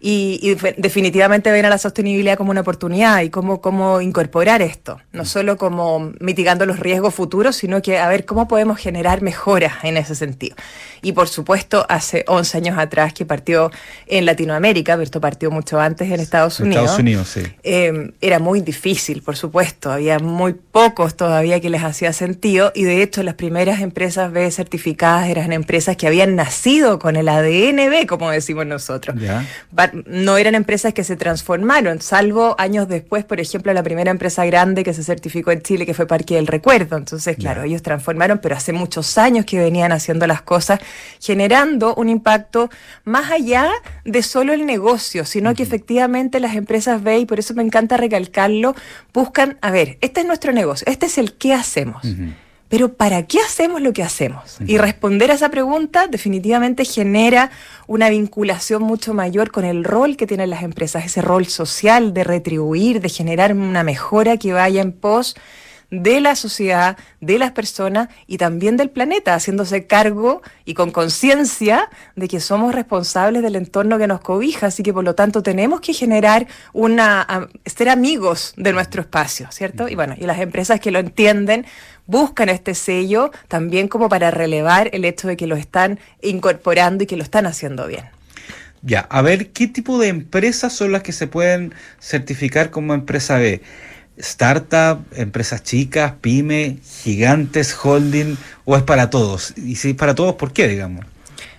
y, 0.07 0.55
definitivamente 0.77 1.51
ven 1.51 1.65
a 1.65 1.71
la 1.71 1.79
sostenibilidad 1.79 2.37
como 2.37 2.51
una 2.51 2.61
oportunidad 2.61 3.23
y 3.23 3.31
cómo, 3.31 3.63
cómo 3.63 4.03
incorporar 4.03 4.61
esto, 4.61 5.01
no 5.13 5.23
mm. 5.23 5.27
solo 5.27 5.57
como 5.57 6.13
mitigando 6.21 6.67
los 6.67 6.79
riesgos 6.79 7.15
futuros, 7.15 7.57
sino 7.57 7.81
que 7.81 7.99
a 7.99 8.07
ver 8.09 8.27
cómo 8.27 8.47
podemos 8.47 8.79
generar 8.79 9.23
mejoras 9.23 9.83
en 9.83 9.97
ese 9.97 10.15
sentido. 10.15 10.57
Y 11.01 11.13
por 11.13 11.29
supuesto, 11.29 11.87
hace 11.89 12.25
11 12.29 12.59
años 12.59 12.79
atrás 12.79 13.15
que 13.15 13.25
partió 13.25 13.71
en 14.07 14.27
Latinoamérica, 14.27 14.93
pero 14.93 15.05
esto 15.05 15.23
partió 15.23 15.51
mucho 15.51 15.81
antes 15.81 16.11
en 16.11 16.21
Estados 16.21 16.61
Unidos. 16.61 16.85
Estados 16.85 17.01
Unidos, 17.01 17.29
sí. 17.29 17.43
Eh, 17.63 18.13
era 18.21 18.39
muy 18.39 18.61
difícil, 18.61 19.23
por 19.23 19.37
supuesto, 19.37 19.91
había 19.91 20.19
muy 20.19 20.53
pocos 20.53 21.17
todavía 21.17 21.61
que 21.61 21.71
les 21.71 21.83
hacía 21.83 22.13
sentido 22.13 22.73
y 22.75 22.85
de 22.85 23.03
hecho 23.03 23.23
las 23.23 23.35
primeras 23.35 23.81
empresas 23.81 24.31
B 24.33 24.51
certificadas 24.51 25.29
eran 25.29 25.55
empresas 25.55 25.97
que 25.97 26.07
habían 26.07 26.37
nacido 26.37 26.99
con 26.99 27.17
el 27.17 27.27
ADN 27.27 27.77
B, 27.88 28.07
como 28.07 28.31
decimos 28.31 28.67
nosotros 28.67 29.17
no 30.07 30.37
eran 30.37 30.54
empresas 30.54 30.92
que 30.92 31.04
se 31.04 31.16
transformaron, 31.16 32.00
salvo 32.00 32.54
años 32.59 32.88
después, 32.88 33.24
por 33.24 33.40
ejemplo, 33.40 33.72
la 33.72 33.83
primera 33.83 34.11
empresa 34.11 34.44
grande 34.44 34.85
que 34.85 34.94
se 34.94 35.02
certificó 35.02 35.50
en 35.50 35.62
Chile, 35.62 35.87
que 35.87 35.94
fue 35.94 36.07
Parque 36.07 36.35
del 36.37 36.46
Recuerdo. 36.46 36.96
Entonces, 36.96 37.37
claro, 37.37 37.62
ellos 37.62 37.83
transformaron, 37.83 38.38
pero 38.38 38.57
hace 38.57 38.72
muchos 38.72 39.18
años 39.18 39.44
que 39.44 39.59
venían 39.59 39.92
haciendo 39.92 40.26
las 40.26 40.42
cosas, 40.42 40.80
generando 41.20 41.94
un 41.94 42.09
impacto 42.09 42.70
más 43.04 43.30
allá 43.30 43.70
de 44.04 44.22
solo 44.22 44.52
el 44.52 44.66
negocio, 44.66 45.24
sino 45.24 45.54
que 45.54 45.62
efectivamente 45.62 46.40
las 46.40 46.57
empresas 46.57 47.02
ve, 47.02 47.18
y 47.18 47.26
por 47.26 47.38
eso 47.38 47.54
me 47.54 47.62
encanta 47.62 47.96
recalcarlo, 47.96 48.74
buscan, 49.12 49.59
a 49.61 49.70
ver, 49.70 49.98
este 50.00 50.20
es 50.20 50.26
nuestro 50.26 50.52
negocio, 50.52 50.87
este 50.88 51.07
es 51.07 51.18
el 51.18 51.35
qué 51.35 51.54
hacemos. 51.54 52.02
Pero 52.75 52.93
¿para 52.93 53.23
qué 53.23 53.39
hacemos 53.39 53.81
lo 53.83 53.93
que 53.93 54.03
hacemos? 54.03 54.57
Y 54.67 54.79
responder 54.79 55.31
a 55.31 55.35
esa 55.35 55.49
pregunta 55.49 56.09
definitivamente 56.09 56.85
genera 56.85 57.53
una 57.87 58.09
vinculación 58.09 58.83
mucho 58.83 59.15
mayor 59.15 59.53
con 59.53 59.65
el 59.65 59.85
rol 59.85 60.17
que 60.17 60.27
tienen 60.27 60.51
las 60.51 60.65
empresas, 60.65 61.05
ese 61.05 61.23
rol 61.23 61.47
social 61.47 62.13
de 62.13 62.25
retribuir, 62.25 63.01
de 63.01 63.11
generar 63.11 63.53
una 63.53 63.85
mejora 63.85 64.39
que 64.39 64.53
vaya 64.53 64.83
en 64.83 64.91
pos 64.91 65.37
de 66.03 66.21
la 66.21 66.35
sociedad, 66.35 66.97
de 67.21 67.39
las 67.39 67.53
personas 67.53 68.09
y 68.27 68.39
también 68.39 68.77
del 68.77 68.91
planeta, 68.91 69.35
haciéndose 69.35 69.87
cargo 69.87 70.43
y 70.65 70.75
con 70.75 70.91
conciencia 70.91 71.89
de 72.17 72.27
que 72.27 72.41
somos 72.41 72.75
responsables 72.75 73.43
del 73.43 73.55
entorno 73.55 73.99
que 73.99 74.09
nos 74.09 74.21
cobija, 74.21 74.67
así 74.67 74.83
que 74.83 74.93
por 74.93 75.05
lo 75.05 75.15
tanto 75.15 75.43
tenemos 75.43 75.81
que 75.81 75.93
generar 75.93 76.47
una, 76.73 77.49
ser 77.65 77.89
amigos 77.89 78.55
de 78.57 78.73
nuestro 78.73 79.03
espacio, 79.03 79.47
¿cierto? 79.53 79.89
Y 79.89 79.95
bueno, 79.95 80.15
y 80.19 80.25
las 80.25 80.41
empresas 80.41 80.81
que 80.81 80.91
lo 80.91 80.99
entienden 80.99 81.67
buscan 82.07 82.49
este 82.49 82.75
sello 82.75 83.31
también 83.49 83.88
como 83.88 84.09
para 84.09 84.31
relevar 84.31 84.90
el 84.93 85.05
hecho 85.05 85.29
de 85.29 85.37
que 85.37 85.47
lo 85.47 85.57
están 85.57 85.99
incorporando 86.23 87.05
y 87.05 87.07
que 87.07 87.17
lo 87.17 87.23
están 87.23 87.47
haciendo 87.47 87.87
bien. 87.87 88.05
Ya, 88.83 89.01
a 89.01 89.23
ver, 89.23 89.49
¿qué 89.49 89.67
tipo 89.67 89.99
de 89.99 90.09
empresas 90.09 90.73
son 90.73 90.93
las 90.93 91.03
que 91.03 91.12
se 91.12 91.27
pueden 91.27 91.75
certificar 92.01 92.71
como 92.71 92.93
empresa 92.95 93.38
B? 93.38 93.62
startup, 94.17 95.05
empresas 95.17 95.62
chicas, 95.62 96.12
pyme, 96.21 96.79
gigantes, 97.03 97.77
holding, 97.83 98.37
o 98.64 98.77
es 98.77 98.83
para 98.83 99.11
todos? 99.11 99.55
Y 99.57 99.77
si 99.77 99.90
es 99.90 99.97
para 99.97 100.14
todos, 100.14 100.37
¿por 100.37 100.53
qué, 100.53 100.69
digamos? 100.69 101.05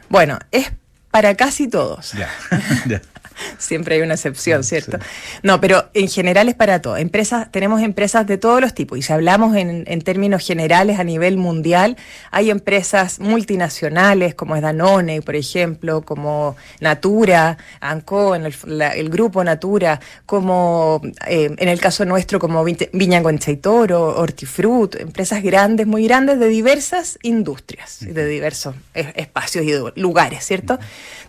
Bueno, 0.09 0.39
es 0.51 0.71
para 1.11 1.35
casi 1.35 1.67
todos. 1.67 2.13
Ya, 2.13 2.29
ya. 2.87 3.01
Siempre 3.57 3.95
hay 3.95 4.01
una 4.01 4.15
excepción, 4.15 4.63
¿cierto? 4.63 4.97
No, 5.43 5.59
pero 5.61 5.89
en 5.93 6.07
general 6.07 6.49
es 6.49 6.55
para 6.55 6.81
todo. 6.81 6.97
Empresas, 6.97 7.51
tenemos 7.51 7.81
empresas 7.81 8.25
de 8.27 8.37
todos 8.37 8.61
los 8.61 8.73
tipos. 8.73 8.97
Y 8.97 9.01
si 9.01 9.13
hablamos 9.13 9.55
en, 9.55 9.85
términos 10.01 10.45
generales 10.45 10.99
a 10.99 11.03
nivel 11.03 11.37
mundial, 11.37 11.97
hay 12.31 12.51
empresas 12.51 13.19
multinacionales 13.19 14.35
como 14.35 14.55
es 14.55 14.61
Danone, 14.61 15.21
por 15.21 15.35
ejemplo, 15.35 16.01
como 16.01 16.55
Natura, 16.79 17.57
Anco, 17.79 18.35
en 18.35 18.45
el, 18.45 19.09
grupo 19.09 19.43
Natura, 19.43 19.99
como 20.25 21.01
eh, 21.27 21.55
en 21.57 21.67
el 21.67 21.79
caso 21.79 22.05
nuestro 22.05 22.39
como 22.39 22.63
Viña 22.63 23.21
Toro, 23.61 24.15
Hortifruit, 24.17 24.95
empresas 24.95 25.41
grandes, 25.41 25.87
muy 25.87 26.05
grandes 26.05 26.39
de 26.39 26.47
diversas 26.47 27.17
industrias, 27.23 27.97
de 28.01 28.27
diversos 28.27 28.75
espacios 28.93 29.65
y 29.65 29.99
lugares, 29.99 30.45
¿cierto? 30.45 30.77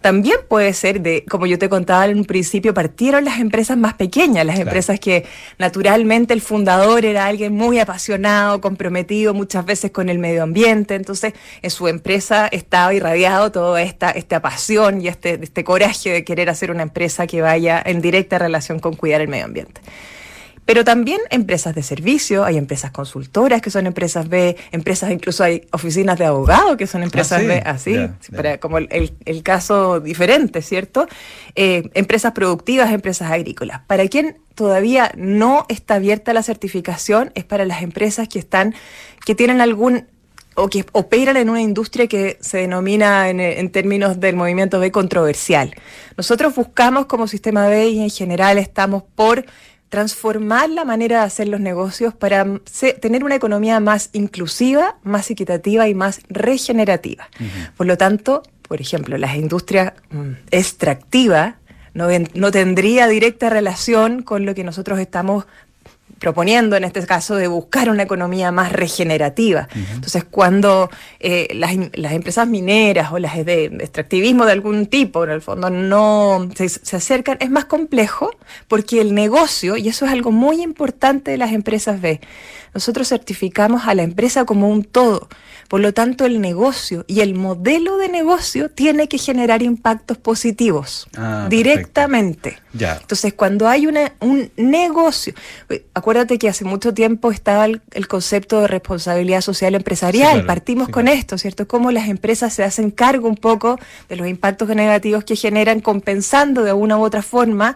También 0.01 0.39
puede 0.49 0.73
ser 0.73 1.01
de, 1.01 1.25
como 1.29 1.47
yo 1.47 1.59
te 1.59 1.69
contaba, 1.69 1.96
en 2.05 2.19
un 2.19 2.25
principio 2.25 2.75
partieron 2.75 3.25
las 3.25 3.41
empresas 3.41 3.77
más 3.77 3.95
pequeñas, 3.95 4.45
las 4.45 4.59
empresas 4.59 5.01
que 5.01 5.25
naturalmente 5.59 6.35
el 6.35 6.41
fundador 6.41 7.05
era 7.05 7.27
alguien 7.27 7.55
muy 7.55 7.79
apasionado, 7.79 8.61
comprometido 8.61 9.35
muchas 9.35 9.65
veces 9.65 9.91
con 9.91 10.09
el 10.09 10.19
medio 10.19 10.43
ambiente, 10.43 10.95
entonces 10.95 11.33
en 11.63 11.71
su 11.71 11.89
empresa 11.89 12.49
estaba 12.49 12.93
irradiado 12.95 13.51
toda 13.53 13.83
esta, 13.83 14.11
esta 14.11 14.41
pasión 14.41 15.01
y 15.01 15.09
este, 15.09 15.39
este 15.43 15.65
coraje 15.65 16.11
de 16.11 16.25
querer 16.25 16.51
hacer 16.51 16.71
una 16.71 16.83
empresa 16.83 17.27
que 17.27 17.41
vaya 17.41 17.83
en 17.85 18.01
directa 18.01 18.39
relación 18.39 18.79
con 18.79 18.95
cuidar 18.95 19.21
el 19.21 19.29
medio 19.29 19.47
ambiente. 19.47 19.81
Pero 20.67 20.85
también 20.85 21.21
empresas 21.31 21.77
de 21.77 21.83
servicio, 21.85 22.45
hay 22.45 22.59
empresas 22.59 22.91
consultoras 22.91 23.63
que 23.63 23.71
son 23.71 23.87
empresas 23.87 24.29
B, 24.29 24.57
empresas 24.73 25.13
incluso 25.13 25.45
hay 25.45 25.63
oficinas 25.71 26.19
de 26.19 26.27
abogados 26.27 26.77
que 26.77 26.89
son 26.89 27.05
empresas 27.05 27.41
ah, 27.41 27.47
B, 27.47 27.63
así, 27.65 27.97
Para, 28.35 28.59
como 28.59 28.79
el, 28.79 29.13
el, 29.25 29.43
caso 29.45 30.01
diferente, 30.01 30.63
¿cierto? 30.63 31.07
Eh, 31.55 31.89
empresas 31.95 32.33
productivas, 32.33 32.93
empresas 32.93 33.31
agrícolas. 33.31 33.83
Para 33.87 34.09
quien 34.09 34.39
todavía 34.57 35.13
no 35.17 35.67
está 35.69 35.95
abierta 35.95 36.33
la 36.33 36.43
certificación 36.43 37.31
es 37.37 37.45
para 37.45 37.65
las 37.65 37.83
empresas 37.83 38.27
que 38.29 38.41
están, 38.41 38.75
que 39.25 39.37
tienen 39.37 39.61
algún 39.61 40.07
o 40.57 40.69
que 40.69 40.85
operan 40.93 41.37
en 41.37 41.51
una 41.51 41.61
industria 41.61 42.09
que 42.09 42.39
se 42.41 42.59
denomina 42.59 43.29
en, 43.29 43.39
en, 43.41 43.71
términos 43.71 44.19
del 44.19 44.35
movimiento 44.35 44.81
B 44.81 44.91
controversial. 44.91 45.75
Nosotros 46.17 46.55
buscamos 46.57 47.07
como 47.07 47.29
sistema 47.29 47.69
B 47.69 47.91
y 47.91 48.03
en 48.03 48.11
general 48.11 48.57
estamos 48.59 49.05
por 49.15 49.45
transformar 49.89 50.71
la 50.71 50.85
manera 50.85 51.21
de 51.21 51.27
hacer 51.27 51.49
los 51.49 51.61
negocios 51.61 52.15
para 52.15 52.45
tener 53.01 53.25
una 53.25 53.37
economía 53.37 53.81
más 53.81 54.11
inclusiva, 54.13 54.97
más 55.03 55.31
equitativa 55.31 55.89
y 55.89 55.95
más 55.95 56.21
regenerativa. 56.29 57.29
Por 57.77 57.87
lo 57.87 57.97
tanto, 57.97 58.43
por 58.67 58.81
ejemplo, 58.81 59.17
las 59.17 59.37
industrias 59.37 59.93
mm, 60.11 60.33
extractivas 60.51 61.55
no, 61.95 62.09
no 62.35 62.51
tendría 62.51 63.07
directa 63.07 63.49
relación 63.49 64.23
con 64.23 64.45
lo 64.45 64.55
que 64.55 64.65
nosotros 64.65 64.99
estamos 64.99 65.47
proponiendo 66.19 66.77
en 66.77 66.85
este 66.85 67.05
caso 67.07 67.35
de 67.37 67.47
buscar 67.47 67.91
una 67.91 68.03
economía 68.03 68.51
más 68.51 68.73
regenerativa. 68.73 69.69
Entonces, 69.75 70.25
cuando 70.25 70.91
eh, 71.21 71.49
las, 71.55 71.77
las, 71.95 72.13
empresas 72.13 72.49
mineras 72.49 73.13
o 73.13 73.19
las 73.19 73.45
de 73.45 73.67
extractivismo 73.67 74.47
de 74.47 74.53
algún 74.53 74.87
tipo, 74.87 75.25
en 75.25 75.31
el 75.31 75.43
fondo, 75.43 75.71
no 75.71 76.49
se, 76.55 76.69
se, 76.69 76.97
acercan, 76.97 77.37
es 77.41 77.51
más 77.51 77.67
complejo 77.67 78.31
porque 78.69 79.01
el 79.01 79.15
negocio, 79.15 79.77
y 79.77 79.89
eso 79.89 80.07
es 80.07 80.13
algo 80.13 80.33
muy 80.33 80.63
importante 80.63 81.31
de 81.31 81.37
las 81.37 81.53
empresas 81.53 82.01
B, 82.01 82.21
nosotros 82.77 83.09
certificamos 83.09 83.87
a 83.87 83.95
la 83.95 84.03
empresa 84.03 84.45
como 84.45 84.69
un 84.69 84.85
todo. 84.85 85.31
Por 85.67 85.81
lo 85.81 85.95
tanto, 85.95 86.27
el 86.27 86.43
negocio 86.43 87.07
y 87.09 87.21
el 87.21 87.35
modelo 87.35 87.97
de 87.97 88.11
negocio 88.11 88.69
tiene 88.69 89.09
que 89.09 89.17
generar 89.17 89.63
impactos 89.63 90.19
positivos 90.19 91.09
ah, 91.17 91.47
directamente. 91.49 92.59
Ya. 92.75 92.99
Entonces, 93.01 93.33
cuando 93.33 93.67
hay 93.67 93.87
una, 93.87 94.13
un 94.21 94.51
negocio, 94.59 95.33
acuérdate 95.95 96.39
que 96.39 96.51
hace 96.51 96.67
mucho 96.67 96.93
tiempo 96.93 97.33
estaba 97.33 97.65
el, 97.65 98.09
concepto 98.09 98.61
de 98.61 98.69
responsabilidad 98.69 99.41
social 99.41 99.75
empresarial. 99.75 100.45
Partimos 100.45 100.91
con 100.91 101.09
esto, 101.09 101.39
¿cierto? 101.39 101.67
Cómo 101.67 101.93
las 101.93 102.11
empresas 102.11 102.53
se 102.53 102.63
hacen 102.63 102.91
cargo 102.91 103.27
un 103.27 103.37
poco 103.37 103.81
de 104.11 104.17
los 104.17 104.29
impactos 104.29 104.69
negativos 104.69 105.25
que 105.25 105.35
generan, 105.35 105.81
compensando 105.81 106.63
de 106.63 106.75
una 106.75 106.99
u 106.99 107.05
otra 107.05 107.23
forma 107.23 107.75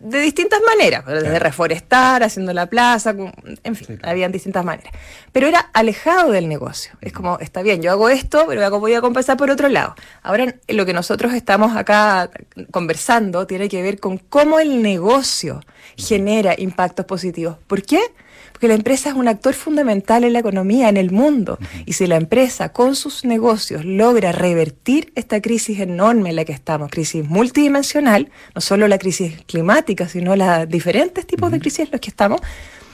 de 0.00 0.20
distintas 0.20 0.60
maneras, 0.66 1.04
desde 1.06 1.38
reforestar, 1.38 2.22
haciendo 2.22 2.52
la 2.52 2.66
plaza, 2.66 3.14
en 3.62 3.76
fin, 3.76 3.98
habían 4.02 4.30
distintas 4.32 4.64
maneras. 4.64 4.92
Pero 5.32 5.46
era 5.46 5.70
alejado 5.72 6.32
del 6.32 6.48
negocio. 6.48 6.92
Es 7.00 7.12
como, 7.12 7.38
está 7.38 7.62
bien, 7.62 7.82
yo 7.82 7.90
hago 7.90 8.08
esto, 8.08 8.44
pero 8.46 8.78
voy 8.78 8.94
a 8.94 9.00
compensar 9.00 9.36
por 9.36 9.50
otro 9.50 9.68
lado. 9.68 9.94
Ahora, 10.22 10.54
lo 10.68 10.86
que 10.86 10.92
nosotros 10.92 11.32
estamos 11.34 11.76
acá 11.76 12.30
conversando 12.70 13.46
tiene 13.46 13.68
que 13.68 13.82
ver 13.82 13.98
con 13.98 14.18
cómo 14.18 14.60
el 14.60 14.82
negocio 14.82 15.60
genera 15.96 16.54
impactos 16.56 17.06
positivos. 17.06 17.56
¿Por 17.66 17.82
qué? 17.82 18.00
Porque 18.54 18.68
la 18.68 18.74
empresa 18.74 19.08
es 19.08 19.16
un 19.16 19.26
actor 19.26 19.52
fundamental 19.52 20.22
en 20.22 20.32
la 20.32 20.38
economía, 20.38 20.88
en 20.88 20.96
el 20.96 21.10
mundo. 21.10 21.58
Y 21.86 21.94
si 21.94 22.06
la 22.06 22.14
empresa 22.14 22.68
con 22.68 22.94
sus 22.94 23.24
negocios 23.24 23.84
logra 23.84 24.30
revertir 24.30 25.12
esta 25.16 25.42
crisis 25.42 25.80
enorme 25.80 26.30
en 26.30 26.36
la 26.36 26.44
que 26.44 26.52
estamos, 26.52 26.88
crisis 26.88 27.28
multidimensional, 27.28 28.30
no 28.54 28.60
solo 28.60 28.86
la 28.86 28.98
crisis 28.98 29.42
climática, 29.46 30.08
sino 30.08 30.36
los 30.36 30.68
diferentes 30.68 31.26
tipos 31.26 31.50
de 31.50 31.58
crisis 31.58 31.80
en 31.80 31.88
los 31.90 32.00
que 32.00 32.10
estamos, 32.10 32.40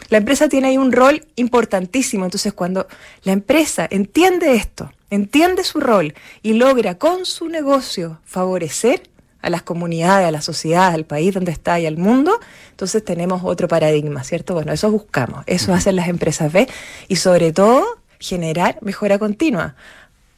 la 0.08 0.16
empresa 0.16 0.48
tiene 0.48 0.68
ahí 0.68 0.78
un 0.78 0.92
rol 0.92 1.26
importantísimo. 1.36 2.24
Entonces, 2.24 2.54
cuando 2.54 2.88
la 3.22 3.32
empresa 3.32 3.86
entiende 3.90 4.54
esto, 4.54 4.90
entiende 5.10 5.62
su 5.62 5.78
rol 5.78 6.14
y 6.42 6.54
logra 6.54 6.96
con 6.96 7.26
su 7.26 7.50
negocio 7.50 8.18
favorecer 8.24 9.09
a 9.42 9.50
las 9.50 9.62
comunidades, 9.62 10.26
a 10.26 10.30
la 10.30 10.42
sociedad, 10.42 10.92
al 10.92 11.04
país 11.04 11.34
donde 11.34 11.52
está 11.52 11.80
y 11.80 11.86
al 11.86 11.96
mundo, 11.96 12.38
entonces 12.70 13.04
tenemos 13.04 13.42
otro 13.44 13.68
paradigma, 13.68 14.24
¿cierto? 14.24 14.54
Bueno, 14.54 14.72
eso 14.72 14.90
buscamos, 14.90 15.44
eso 15.46 15.72
hacen 15.74 15.96
las 15.96 16.08
empresas 16.08 16.52
B 16.52 16.68
y 17.08 17.16
sobre 17.16 17.52
todo 17.52 17.84
generar 18.18 18.78
mejora 18.82 19.18
continua. 19.18 19.74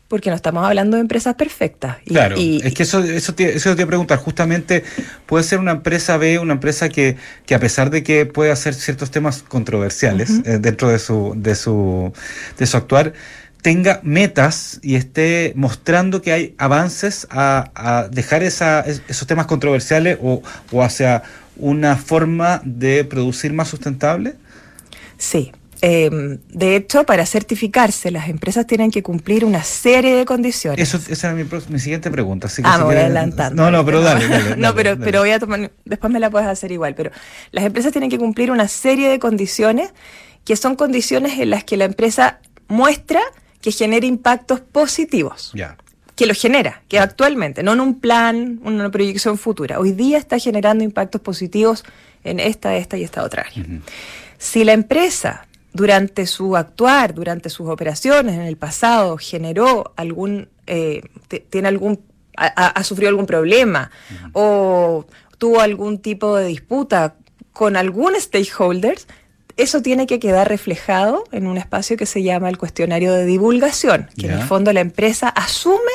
Porque 0.09 0.29
no 0.29 0.37
estamos 0.37 0.67
hablando 0.67 0.99
de 0.99 1.01
empresas 1.01 1.37
perfectas. 1.37 1.97
claro, 2.05 2.37
es 2.37 2.75
que 2.75 2.83
eso, 2.83 3.01
eso, 3.01 3.35
te, 3.35 3.57
eso 3.57 3.75
te 3.75 3.81
iba 3.81 3.85
a 3.85 3.89
preguntar. 3.89 4.19
Justamente, 4.19 4.85
puede 5.25 5.43
ser 5.43 5.59
una 5.59 5.71
empresa 5.71 6.19
B, 6.19 6.39
una 6.39 6.53
empresa 6.53 6.91
que, 6.91 7.17
que 7.47 7.55
a 7.55 7.59
pesar 7.59 7.89
de 7.89 8.03
que 8.03 8.27
puede 8.27 8.51
hacer 8.51 8.75
ciertos 8.75 9.11
temas 9.11 9.43
controversiales 9.43 10.43
eh, 10.45 10.59
dentro 10.61 10.91
de 10.91 10.99
su, 10.99 11.33
de, 11.35 11.55
su, 11.55 12.13
de 12.59 12.67
su 12.67 12.77
actuar, 12.77 13.15
tenga 13.63 14.01
metas 14.03 14.81
y 14.83 14.97
esté 14.97 15.53
mostrando 15.57 16.21
que 16.21 16.33
hay 16.33 16.55
avances 16.59 17.29
a, 17.31 18.09
dejar 18.11 18.43
esa, 18.43 18.81
esos 18.81 19.27
temas 19.27 19.47
controversiales 19.47 20.19
o, 20.21 20.43
hacia 20.83 21.23
una 21.57 21.97
forma 21.97 22.61
de 22.65 23.05
producir 23.05 23.53
más 23.53 23.69
sustentable? 23.69 24.35
Sí. 25.17 25.53
Em, 25.81 26.39
de 26.49 26.77
hecho, 26.77 27.05
para 27.05 27.27
certificarse, 27.27 28.13
las 28.13 28.29
empresas 28.29 28.67
tienen 28.67 28.91
que 28.91 29.03
cumplir 29.03 29.45
una 29.45 29.65
serie 29.65 30.15
de 30.15 30.25
condiciones. 30.25 30.81
Eso, 30.81 31.01
esa 31.13 31.33
era 31.33 31.45
mi, 31.69 31.79
siguiente 31.79 32.11
pregunta. 32.11 32.47
Así 32.47 32.63
que 32.63 32.69
ah, 32.69 32.85
voy 32.85 32.95
adelantando. 32.95 33.63
No, 33.63 33.71
no, 33.71 33.85
pero 33.85 34.01
dale, 34.03 34.29
dale, 34.29 34.57
no, 34.57 34.75
pero, 34.75 34.97
pero 34.99 35.21
voy 35.21 35.31
a 35.31 35.41
tomar. 35.41 35.73
Después 35.85 36.13
me 36.13 36.21
la 36.21 36.31
puedes 36.31 36.49
hacer 36.49 36.71
igual. 36.71 36.95
Pero 36.95 37.11
las 37.51 37.65
empresas 37.65 37.91
tienen 37.91 38.11
que 38.11 38.19
cumplir 38.19 38.51
una 38.53 38.69
serie 38.69 39.09
de 39.09 39.19
condiciones 39.19 39.93
que 40.45 40.57
son 40.57 40.77
condiciones 40.77 41.39
en 41.39 41.51
las 41.51 41.65
que 41.65 41.77
la 41.77 41.85
empresa 41.85 42.41
muestra 42.69 43.21
que 43.63 43.73
genere 43.73 44.07
impactos 44.07 44.61
positivos. 44.61 45.53
Que 46.15 46.27
lo 46.27 46.35
genera, 46.35 46.83
que 46.89 46.99
actualmente, 46.99 47.63
no 47.63 47.73
en 47.73 47.81
un 47.81 48.01
plan, 48.01 48.61
una 48.65 48.91
proyección 48.91 49.39
futura. 49.39 49.79
Hoy 49.79 49.93
día 49.93 50.19
está 50.19 50.39
generando 50.39 50.85
impactos 50.85 51.23
positivos 51.23 51.85
en 52.23 52.39
esta, 52.39 52.77
esta 52.77 52.99
y 52.99 53.05
esta 53.05 53.23
otra 53.23 53.45
área. 53.47 53.65
Si 54.37 54.65
la 54.65 54.73
empresa 54.73 55.47
durante 55.73 56.27
su 56.27 56.57
actuar, 56.57 57.15
durante 57.15 57.49
sus 57.49 57.69
operaciones 57.69 58.35
en 58.35 58.43
el 58.43 58.57
pasado, 58.57 59.17
generó 59.17 59.93
algún, 59.97 60.49
eh, 60.67 61.03
tiene 61.49 61.69
algún, 61.69 62.01
ha, 62.37 62.83
sufrido 62.85 63.09
algún 63.09 63.27
problema 63.27 63.91
o 64.33 65.07
tuvo 65.39 65.61
algún 65.61 65.99
tipo 65.99 66.37
de 66.37 66.47
disputa 66.47 67.15
con 67.53 67.77
algún 67.77 68.15
stakeholder, 68.19 68.99
eso 69.57 69.83
tiene 69.83 70.07
que 70.07 70.19
quedar 70.19 70.49
reflejado 70.49 71.25
en 71.33 71.47
un 71.47 71.59
espacio 71.59 71.97
que 71.97 72.07
se 72.07 72.23
llama 72.23 72.49
el 72.49 72.59
cuestionario 72.59 73.13
de 73.13 73.27
divulgación, 73.27 74.09
que 74.19 74.27
en 74.27 74.33
el 74.33 74.43
fondo 74.43 74.73
la 74.73 74.81
empresa 74.81 75.29
asume 75.29 75.93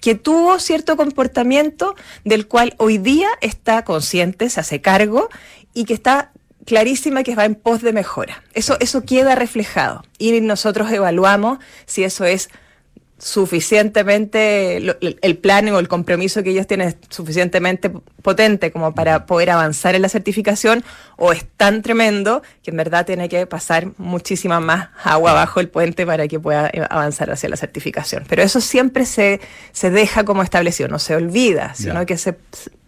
que 0.00 0.14
tuvo 0.14 0.58
cierto 0.58 0.96
comportamiento 0.96 1.94
del 2.24 2.46
cual 2.46 2.74
hoy 2.76 2.98
día 2.98 3.28
está 3.40 3.84
consciente, 3.84 4.50
se 4.50 4.60
hace 4.60 4.82
cargo 4.82 5.30
y 5.72 5.84
que 5.84 5.94
está 5.94 6.30
clarísima 6.66 7.22
que 7.22 7.34
va 7.34 7.44
en 7.44 7.54
pos 7.54 7.82
de 7.82 7.92
mejora. 7.92 8.42
Eso, 8.52 8.76
eso 8.80 9.02
queda 9.02 9.34
reflejado 9.34 10.04
y 10.18 10.40
nosotros 10.40 10.90
evaluamos 10.90 11.58
si 11.86 12.04
eso 12.04 12.24
es 12.24 12.50
suficientemente, 13.24 14.76
el 14.76 15.38
plan 15.38 15.66
o 15.70 15.78
el 15.78 15.88
compromiso 15.88 16.42
que 16.42 16.50
ellos 16.50 16.66
tienen 16.66 16.88
es 16.88 16.96
suficientemente 17.08 17.90
potente 18.20 18.70
como 18.70 18.94
para 18.94 19.24
poder 19.24 19.48
avanzar 19.48 19.94
en 19.94 20.02
la 20.02 20.10
certificación 20.10 20.84
o 21.16 21.32
es 21.32 21.46
tan 21.56 21.80
tremendo 21.80 22.42
que 22.62 22.70
en 22.70 22.76
verdad 22.76 23.06
tiene 23.06 23.30
que 23.30 23.46
pasar 23.46 23.92
muchísima 23.96 24.60
más 24.60 24.90
agua 25.02 25.32
bajo 25.32 25.60
el 25.60 25.70
puente 25.70 26.04
para 26.04 26.28
que 26.28 26.38
pueda 26.38 26.66
eh, 26.66 26.86
avanzar 26.90 27.30
hacia 27.30 27.48
la 27.48 27.56
certificación. 27.56 28.24
Pero 28.28 28.42
eso 28.42 28.60
siempre 28.60 29.06
se, 29.06 29.40
se 29.72 29.90
deja 29.90 30.24
como 30.24 30.42
establecido, 30.42 30.90
no 30.90 30.98
se 30.98 31.16
olvida, 31.16 31.74
sino 31.74 32.04
que 32.04 32.18
se, 32.18 32.36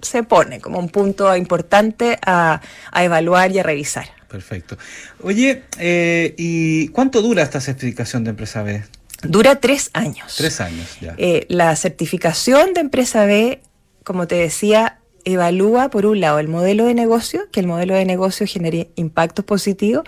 se 0.03 0.23
pone 0.23 0.61
como 0.61 0.79
un 0.79 0.91
punto 0.91 1.35
importante 1.35 2.19
a, 2.21 2.61
a 2.93 3.05
evaluar 3.05 3.53
y 3.53 3.61
a 3.61 3.63
revisar. 3.63 4.09
Perfecto. 4.29 4.77
Oye, 5.23 5.63
eh, 5.79 6.35
¿y 6.37 6.89
cuánto 6.89 7.23
dura 7.23 7.43
esta 7.43 7.59
certificación 7.63 8.23
de 8.25 8.31
empresa 8.31 8.63
B? 8.63 8.83
Dura 9.31 9.57
tres 9.61 9.91
años. 9.93 10.35
Tres 10.37 10.61
años, 10.61 10.97
ya. 11.01 11.15
Eh, 11.19 11.47
la 11.49 11.75
certificación 11.77 12.75
de 12.75 12.81
empresa 12.81 13.25
B, 13.25 13.63
como 14.05 14.27
te 14.27 14.37
decía, 14.37 15.01
evalúa 15.27 15.91
por 15.91 16.07
un 16.07 16.21
lado 16.21 16.39
el 16.39 16.47
modelo 16.47 16.85
de 16.87 16.95
negocio, 16.95 17.51
que 17.51 17.59
el 17.59 17.67
modelo 17.67 17.95
de 17.95 18.05
negocio 18.05 18.47
genere 18.47 18.91
impactos 18.95 19.45
positivos, 19.45 20.05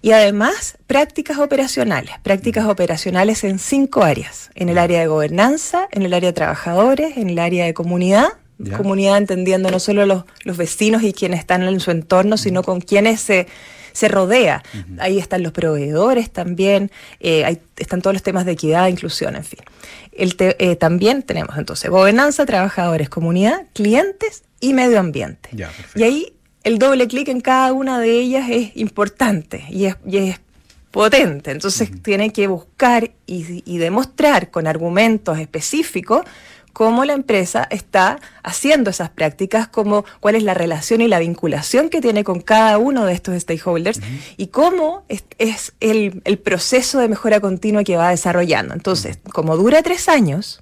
y 0.00 0.12
además 0.12 0.78
prácticas 0.86 1.38
operacionales, 1.38 2.14
prácticas 2.22 2.66
operacionales 2.66 3.42
en 3.42 3.58
cinco 3.58 4.04
áreas, 4.04 4.50
en 4.54 4.68
el 4.68 4.78
área 4.78 5.00
de 5.00 5.08
gobernanza, 5.08 5.88
en 5.90 6.02
el 6.02 6.14
área 6.14 6.28
de 6.28 6.34
trabajadores, 6.34 7.16
en 7.16 7.30
el 7.30 7.40
área 7.40 7.64
de 7.64 7.74
comunidad, 7.74 8.28
comunidad 8.76 9.16
entendiendo 9.16 9.70
no 9.70 9.80
solo 9.80 10.06
los, 10.06 10.24
los 10.44 10.56
vecinos 10.56 11.02
y 11.02 11.12
quienes 11.12 11.40
están 11.40 11.62
en 11.62 11.80
su 11.80 11.90
entorno, 11.90 12.36
sino 12.36 12.62
con 12.62 12.80
quienes 12.80 13.20
se 13.20 13.48
se 13.92 14.08
rodea. 14.08 14.62
Ahí 14.98 15.18
están 15.18 15.42
los 15.42 15.52
proveedores 15.52 16.30
también, 16.30 16.90
eh, 17.20 17.44
ahí 17.44 17.60
están 17.76 18.02
todos 18.02 18.14
los 18.14 18.22
temas 18.22 18.44
de 18.44 18.52
equidad, 18.52 18.88
inclusión, 18.88 19.36
en 19.36 19.44
fin. 19.44 19.60
El 20.12 20.34
eh, 20.38 20.76
también 20.76 21.22
tenemos 21.22 21.56
entonces 21.56 21.90
gobernanza, 21.90 22.46
trabajadores, 22.46 23.08
comunidad, 23.08 23.66
clientes 23.74 24.42
y 24.60 24.74
medio 24.74 24.98
ambiente. 24.98 25.50
y 25.94 26.02
ahí 26.02 26.34
el 26.62 26.78
doble 26.78 27.08
clic 27.08 27.28
en 27.28 27.40
cada 27.40 27.72
una 27.72 27.98
de 27.98 28.20
ellas 28.20 28.48
es 28.50 28.76
importante 28.76 29.64
y 29.70 29.86
es, 29.86 29.96
es 30.10 30.40
potente. 30.90 31.50
Entonces 31.50 31.90
tiene 32.02 32.32
que 32.32 32.46
buscar 32.48 33.10
y, 33.26 33.62
y 33.64 33.78
demostrar 33.78 34.50
con 34.50 34.66
argumentos 34.66 35.38
específicos 35.38 36.22
cómo 36.72 37.04
la 37.04 37.12
empresa 37.12 37.66
está 37.70 38.18
haciendo 38.42 38.90
esas 38.90 39.10
prácticas, 39.10 39.68
cómo, 39.68 40.04
cuál 40.20 40.34
es 40.34 40.42
la 40.42 40.54
relación 40.54 41.00
y 41.00 41.08
la 41.08 41.18
vinculación 41.18 41.88
que 41.88 42.00
tiene 42.00 42.24
con 42.24 42.40
cada 42.40 42.78
uno 42.78 43.04
de 43.04 43.12
estos 43.12 43.40
stakeholders 43.40 44.00
y 44.36 44.48
cómo 44.48 45.04
es, 45.08 45.72
el, 45.80 46.22
proceso 46.42 46.98
de 46.98 47.08
mejora 47.08 47.40
continua 47.40 47.84
que 47.84 47.96
va 47.96 48.10
desarrollando. 48.10 48.74
Entonces, 48.74 49.18
como 49.32 49.56
dura 49.56 49.82
tres 49.82 50.08
años, 50.08 50.60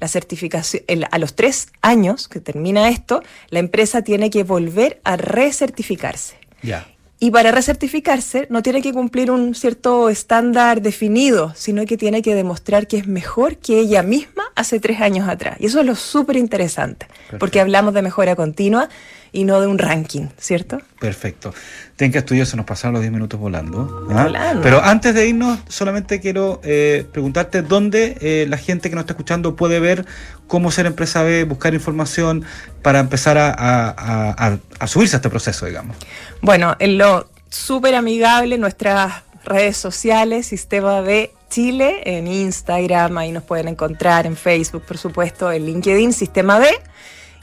la 0.00 0.08
certificación, 0.08 0.82
a 1.10 1.18
los 1.18 1.34
tres 1.34 1.68
años 1.82 2.28
que 2.28 2.40
termina 2.40 2.88
esto, 2.88 3.22
la 3.50 3.58
empresa 3.58 4.02
tiene 4.02 4.30
que 4.30 4.44
volver 4.44 5.00
a 5.04 5.16
recertificarse. 5.16 6.36
Ya. 6.62 6.86
Y 7.22 7.30
para 7.30 7.52
recertificarse 7.52 8.46
no 8.48 8.62
tiene 8.62 8.80
que 8.80 8.94
cumplir 8.94 9.30
un 9.30 9.54
cierto 9.54 10.08
estándar 10.08 10.80
definido, 10.80 11.52
sino 11.54 11.84
que 11.84 11.98
tiene 11.98 12.22
que 12.22 12.34
demostrar 12.34 12.86
que 12.86 12.96
es 12.96 13.06
mejor 13.06 13.58
que 13.58 13.78
ella 13.78 14.02
misma 14.02 14.44
hace 14.56 14.80
tres 14.80 15.02
años 15.02 15.28
atrás. 15.28 15.58
Y 15.60 15.66
eso 15.66 15.80
es 15.80 15.86
lo 15.86 15.96
súper 15.96 16.38
interesante, 16.38 17.06
porque 17.38 17.60
hablamos 17.60 17.92
de 17.92 18.00
mejora 18.00 18.36
continua 18.36 18.88
y 19.32 19.44
no 19.44 19.60
de 19.60 19.66
un 19.66 19.78
ranking, 19.78 20.28
¿cierto? 20.38 20.80
Perfecto. 20.98 21.54
Tenga 21.96 22.18
estudios, 22.18 22.48
se 22.48 22.56
nos 22.56 22.66
pasaron 22.66 22.94
los 22.94 23.02
10 23.02 23.12
minutos 23.12 23.38
volando. 23.38 24.06
¿ah? 24.10 24.54
Pero 24.62 24.82
antes 24.82 25.14
de 25.14 25.28
irnos, 25.28 25.58
solamente 25.68 26.20
quiero 26.20 26.60
eh, 26.64 27.06
preguntarte 27.12 27.62
dónde 27.62 28.16
eh, 28.20 28.46
la 28.48 28.56
gente 28.56 28.88
que 28.88 28.96
nos 28.96 29.02
está 29.02 29.12
escuchando 29.12 29.56
puede 29.56 29.80
ver 29.80 30.04
cómo 30.46 30.70
ser 30.70 30.86
empresa 30.86 31.22
B, 31.22 31.44
buscar 31.44 31.74
información 31.74 32.44
para 32.82 32.98
empezar 32.98 33.36
a, 33.38 34.58
subirse 34.86 35.16
a 35.16 35.18
este 35.18 35.30
proceso, 35.30 35.66
digamos. 35.66 35.96
Bueno, 36.40 36.76
en 36.78 36.98
lo 36.98 37.28
súper 37.48 37.94
amigable, 37.94 38.58
nuestras 38.58 39.22
redes 39.44 39.76
sociales, 39.76 40.46
Sistema 40.46 41.00
B 41.00 41.32
Chile, 41.50 42.02
en 42.04 42.26
Instagram, 42.26 43.18
ahí 43.18 43.32
nos 43.32 43.42
pueden 43.42 43.68
encontrar, 43.68 44.26
en 44.26 44.36
Facebook, 44.36 44.82
por 44.82 44.98
supuesto, 44.98 45.50
en 45.50 45.66
LinkedIn, 45.66 46.12
Sistema 46.12 46.58
B 46.58 46.68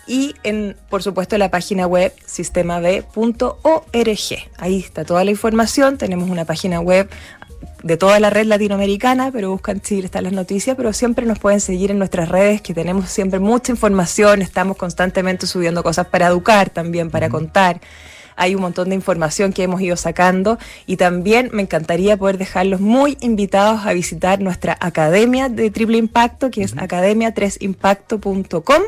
y 0.07 0.35
en, 0.43 0.75
por 0.89 1.03
supuesto, 1.03 1.37
la 1.37 1.51
página 1.51 1.85
web 1.85 2.13
sistemab.org. 2.25 3.03
Ahí 4.57 4.79
está 4.79 5.05
toda 5.05 5.23
la 5.23 5.31
información. 5.31 5.97
Tenemos 5.97 6.29
una 6.29 6.45
página 6.45 6.79
web 6.79 7.09
de 7.83 7.97
toda 7.97 8.19
la 8.19 8.29
red 8.29 8.45
latinoamericana, 8.45 9.31
pero 9.31 9.51
buscan 9.51 9.81
Chile, 9.81 10.05
están 10.05 10.23
las 10.23 10.33
noticias, 10.33 10.75
pero 10.75 10.93
siempre 10.93 11.25
nos 11.25 11.39
pueden 11.39 11.59
seguir 11.59 11.91
en 11.91 11.99
nuestras 11.99 12.29
redes, 12.29 12.61
que 12.61 12.73
tenemos 12.73 13.09
siempre 13.09 13.39
mucha 13.39 13.71
información, 13.71 14.41
estamos 14.41 14.77
constantemente 14.77 15.47
subiendo 15.47 15.83
cosas 15.83 16.07
para 16.07 16.27
educar 16.27 16.69
también, 16.69 17.11
para 17.11 17.29
contar. 17.29 17.81
Hay 18.35 18.55
un 18.55 18.61
montón 18.61 18.89
de 18.89 18.95
información 18.95 19.51
que 19.51 19.63
hemos 19.63 19.81
ido 19.81 19.97
sacando 19.97 20.59
y 20.85 20.97
también 20.97 21.49
me 21.53 21.63
encantaría 21.63 22.17
poder 22.17 22.37
dejarlos 22.37 22.79
muy 22.79 23.17
invitados 23.19 23.85
a 23.85 23.93
visitar 23.93 24.39
nuestra 24.41 24.77
academia 24.79 25.49
de 25.49 25.71
triple 25.71 25.97
impacto, 25.97 26.51
que 26.51 26.61
es 26.61 26.75
academia3impacto.com 26.75 28.83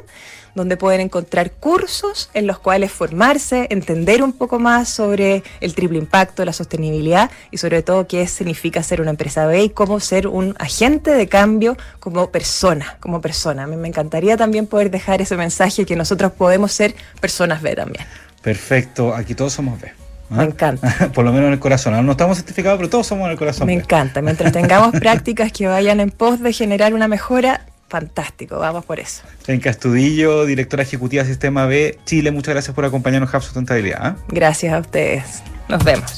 donde 0.59 0.75
pueden 0.75 0.99
encontrar 0.99 1.51
cursos 1.51 2.29
en 2.33 2.45
los 2.45 2.59
cuales 2.59 2.91
formarse, 2.91 3.67
entender 3.69 4.21
un 4.21 4.33
poco 4.33 4.59
más 4.59 4.89
sobre 4.89 5.41
el 5.61 5.73
triple 5.73 5.97
impacto, 5.97 6.43
la 6.43 6.51
sostenibilidad 6.51 7.31
y 7.49 7.59
sobre 7.59 7.81
todo 7.81 8.07
qué 8.07 8.27
significa 8.27 8.83
ser 8.83 8.99
una 8.99 9.11
empresa 9.11 9.47
B 9.47 9.63
y 9.63 9.69
cómo 9.69 10.01
ser 10.01 10.27
un 10.27 10.55
agente 10.59 11.11
de 11.11 11.27
cambio 11.27 11.77
como 12.01 12.29
persona, 12.29 12.97
como 12.99 13.21
persona. 13.21 13.63
A 13.63 13.67
mí 13.67 13.77
me 13.77 13.87
encantaría 13.87 14.35
también 14.35 14.67
poder 14.67 14.91
dejar 14.91 15.21
ese 15.21 15.37
mensaje 15.37 15.85
que 15.85 15.95
nosotros 15.95 16.33
podemos 16.33 16.73
ser 16.73 16.93
personas 17.21 17.61
B 17.61 17.73
también. 17.75 18.05
Perfecto, 18.41 19.15
aquí 19.15 19.35
todos 19.35 19.53
somos 19.53 19.79
B. 19.79 19.89
¿Ah? 20.29 20.35
Me 20.39 20.43
encanta. 20.43 21.09
Por 21.13 21.23
lo 21.23 21.31
menos 21.31 21.47
en 21.47 21.53
el 21.53 21.59
corazón. 21.59 22.05
No 22.05 22.11
estamos 22.11 22.37
certificados, 22.37 22.77
pero 22.77 22.89
todos 22.89 23.07
somos 23.07 23.25
en 23.27 23.31
el 23.31 23.37
corazón. 23.37 23.65
Me 23.65 23.73
encanta. 23.73 24.21
Mientras 24.21 24.51
tengamos 24.51 24.91
prácticas 24.99 25.53
que 25.53 25.67
vayan 25.67 26.01
en 26.01 26.11
pos 26.11 26.41
de 26.41 26.51
generar 26.51 26.93
una 26.93 27.07
mejora, 27.07 27.61
fantástico, 27.89 28.60
vamos 28.60 28.86
por 28.86 28.99
eso. 28.99 29.23
En 29.47 29.60
Castudillo, 29.60 30.45
directora 30.45 30.84
ejecutiva 30.84 31.25
Sistema 31.25 31.65
B 31.65 31.97
Chile, 32.06 32.32
muchas 32.32 32.54
gracias 32.54 32.75
por 32.75 32.86
acompañarnos 32.86 33.34
Hub 33.34 33.41
Sustentabilidad. 33.41 33.99
¿ah? 34.02 34.15
Gracias 34.30 34.73
a 34.73 34.80
ustedes. 34.80 35.43
Nos 35.67 35.84
vemos. 35.84 36.17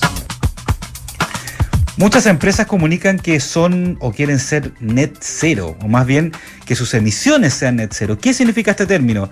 Muchas 1.98 2.26
empresas 2.26 2.66
comunican 2.68 3.20
que 3.20 3.40
son 3.40 3.98
o 4.00 4.12
quieren 4.12 4.40
ser 4.40 4.72
net 4.80 5.18
cero, 5.20 5.78
o 5.82 5.88
más 5.88 6.08
bien 6.08 6.32
que 6.66 6.76
sus 6.76 6.94
emisiones 6.94 7.54
sean 7.54 7.76
net 7.76 7.92
cero. 7.94 8.18
¿Qué 8.20 8.34
significa 8.34 8.72
este 8.72 8.86
término? 8.86 9.30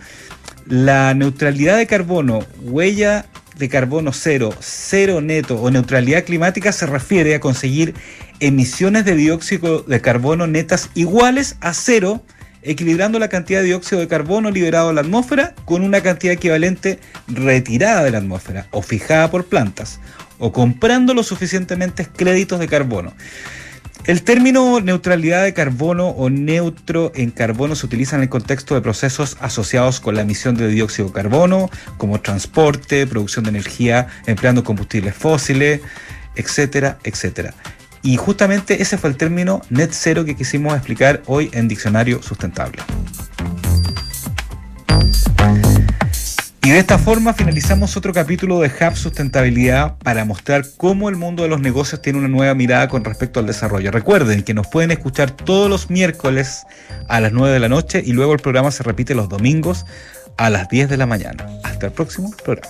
La 0.67 1.13
neutralidad 1.13 1.77
de 1.77 1.87
carbono, 1.87 2.39
huella 2.61 3.25
de 3.57 3.69
carbono 3.69 4.13
cero, 4.13 4.53
cero 4.59 5.19
neto 5.21 5.61
o 5.61 5.71
neutralidad 5.71 6.23
climática 6.23 6.71
se 6.71 6.85
refiere 6.85 7.35
a 7.35 7.39
conseguir 7.39 7.93
emisiones 8.39 9.05
de 9.05 9.15
dióxido 9.15 9.81
de 9.81 10.01
carbono 10.01 10.47
netas 10.47 10.89
iguales 10.95 11.57
a 11.61 11.73
cero, 11.73 12.23
equilibrando 12.61 13.19
la 13.19 13.29
cantidad 13.29 13.59
de 13.59 13.67
dióxido 13.67 14.01
de 14.01 14.07
carbono 14.07 14.51
liberado 14.51 14.89
a 14.89 14.93
la 14.93 15.01
atmósfera 15.01 15.55
con 15.65 15.83
una 15.83 16.01
cantidad 16.01 16.33
equivalente 16.33 16.99
retirada 17.27 18.03
de 18.03 18.11
la 18.11 18.17
atmósfera 18.17 18.67
o 18.71 18.81
fijada 18.81 19.31
por 19.31 19.45
plantas, 19.45 19.99
o 20.39 20.51
comprando 20.51 21.13
lo 21.13 21.23
suficientemente 21.23 22.05
créditos 22.05 22.59
de 22.59 22.67
carbono. 22.67 23.13
El 24.05 24.23
término 24.23 24.79
neutralidad 24.79 25.43
de 25.43 25.53
carbono 25.53 26.07
o 26.09 26.29
neutro 26.29 27.11
en 27.15 27.31
carbono 27.31 27.75
se 27.75 27.85
utiliza 27.85 28.15
en 28.15 28.23
el 28.23 28.29
contexto 28.29 28.73
de 28.73 28.81
procesos 28.81 29.37
asociados 29.41 29.99
con 29.99 30.15
la 30.15 30.21
emisión 30.21 30.55
de 30.55 30.69
dióxido 30.69 31.09
de 31.09 31.13
carbono, 31.13 31.69
como 31.97 32.21
transporte, 32.21 33.05
producción 33.05 33.43
de 33.43 33.51
energía 33.51 34.07
empleando 34.25 34.63
combustibles 34.63 35.13
fósiles, 35.13 35.81
etcétera, 36.35 36.97
etcétera. 37.03 37.53
Y 38.01 38.17
justamente 38.17 38.81
ese 38.81 38.97
fue 38.97 39.09
el 39.09 39.17
término 39.17 39.61
net 39.69 39.89
cero 39.91 40.25
que 40.25 40.35
quisimos 40.35 40.73
explicar 40.75 41.21
hoy 41.25 41.49
en 41.53 41.67
Diccionario 41.67 42.21
Sustentable. 42.21 42.81
Y 46.69 46.71
de 46.71 46.77
esta 46.77 46.99
forma 46.99 47.33
finalizamos 47.33 47.97
otro 47.97 48.13
capítulo 48.13 48.59
de 48.59 48.67
Hub 48.67 48.95
Sustentabilidad 48.95 49.97
para 50.03 50.23
mostrar 50.23 50.63
cómo 50.77 51.09
el 51.09 51.15
mundo 51.15 51.41
de 51.41 51.49
los 51.49 51.61
negocios 51.61 51.99
tiene 52.01 52.19
una 52.19 52.27
nueva 52.27 52.53
mirada 52.53 52.87
con 52.89 53.03
respecto 53.03 53.39
al 53.39 53.47
desarrollo. 53.47 53.89
Recuerden 53.89 54.43
que 54.43 54.53
nos 54.53 54.67
pueden 54.67 54.91
escuchar 54.91 55.31
todos 55.31 55.67
los 55.67 55.89
miércoles 55.89 56.67
a 57.07 57.21
las 57.21 57.31
9 57.31 57.53
de 57.53 57.59
la 57.59 57.69
noche 57.69 58.03
y 58.05 58.11
luego 58.11 58.33
el 58.33 58.39
programa 58.39 58.69
se 58.69 58.83
repite 58.83 59.15
los 59.15 59.29
domingos 59.29 59.87
a 60.37 60.51
las 60.51 60.69
10 60.69 60.89
de 60.89 60.97
la 60.97 61.07
mañana. 61.07 61.47
Hasta 61.63 61.87
el 61.87 61.91
próximo 61.91 62.31
programa. 62.43 62.69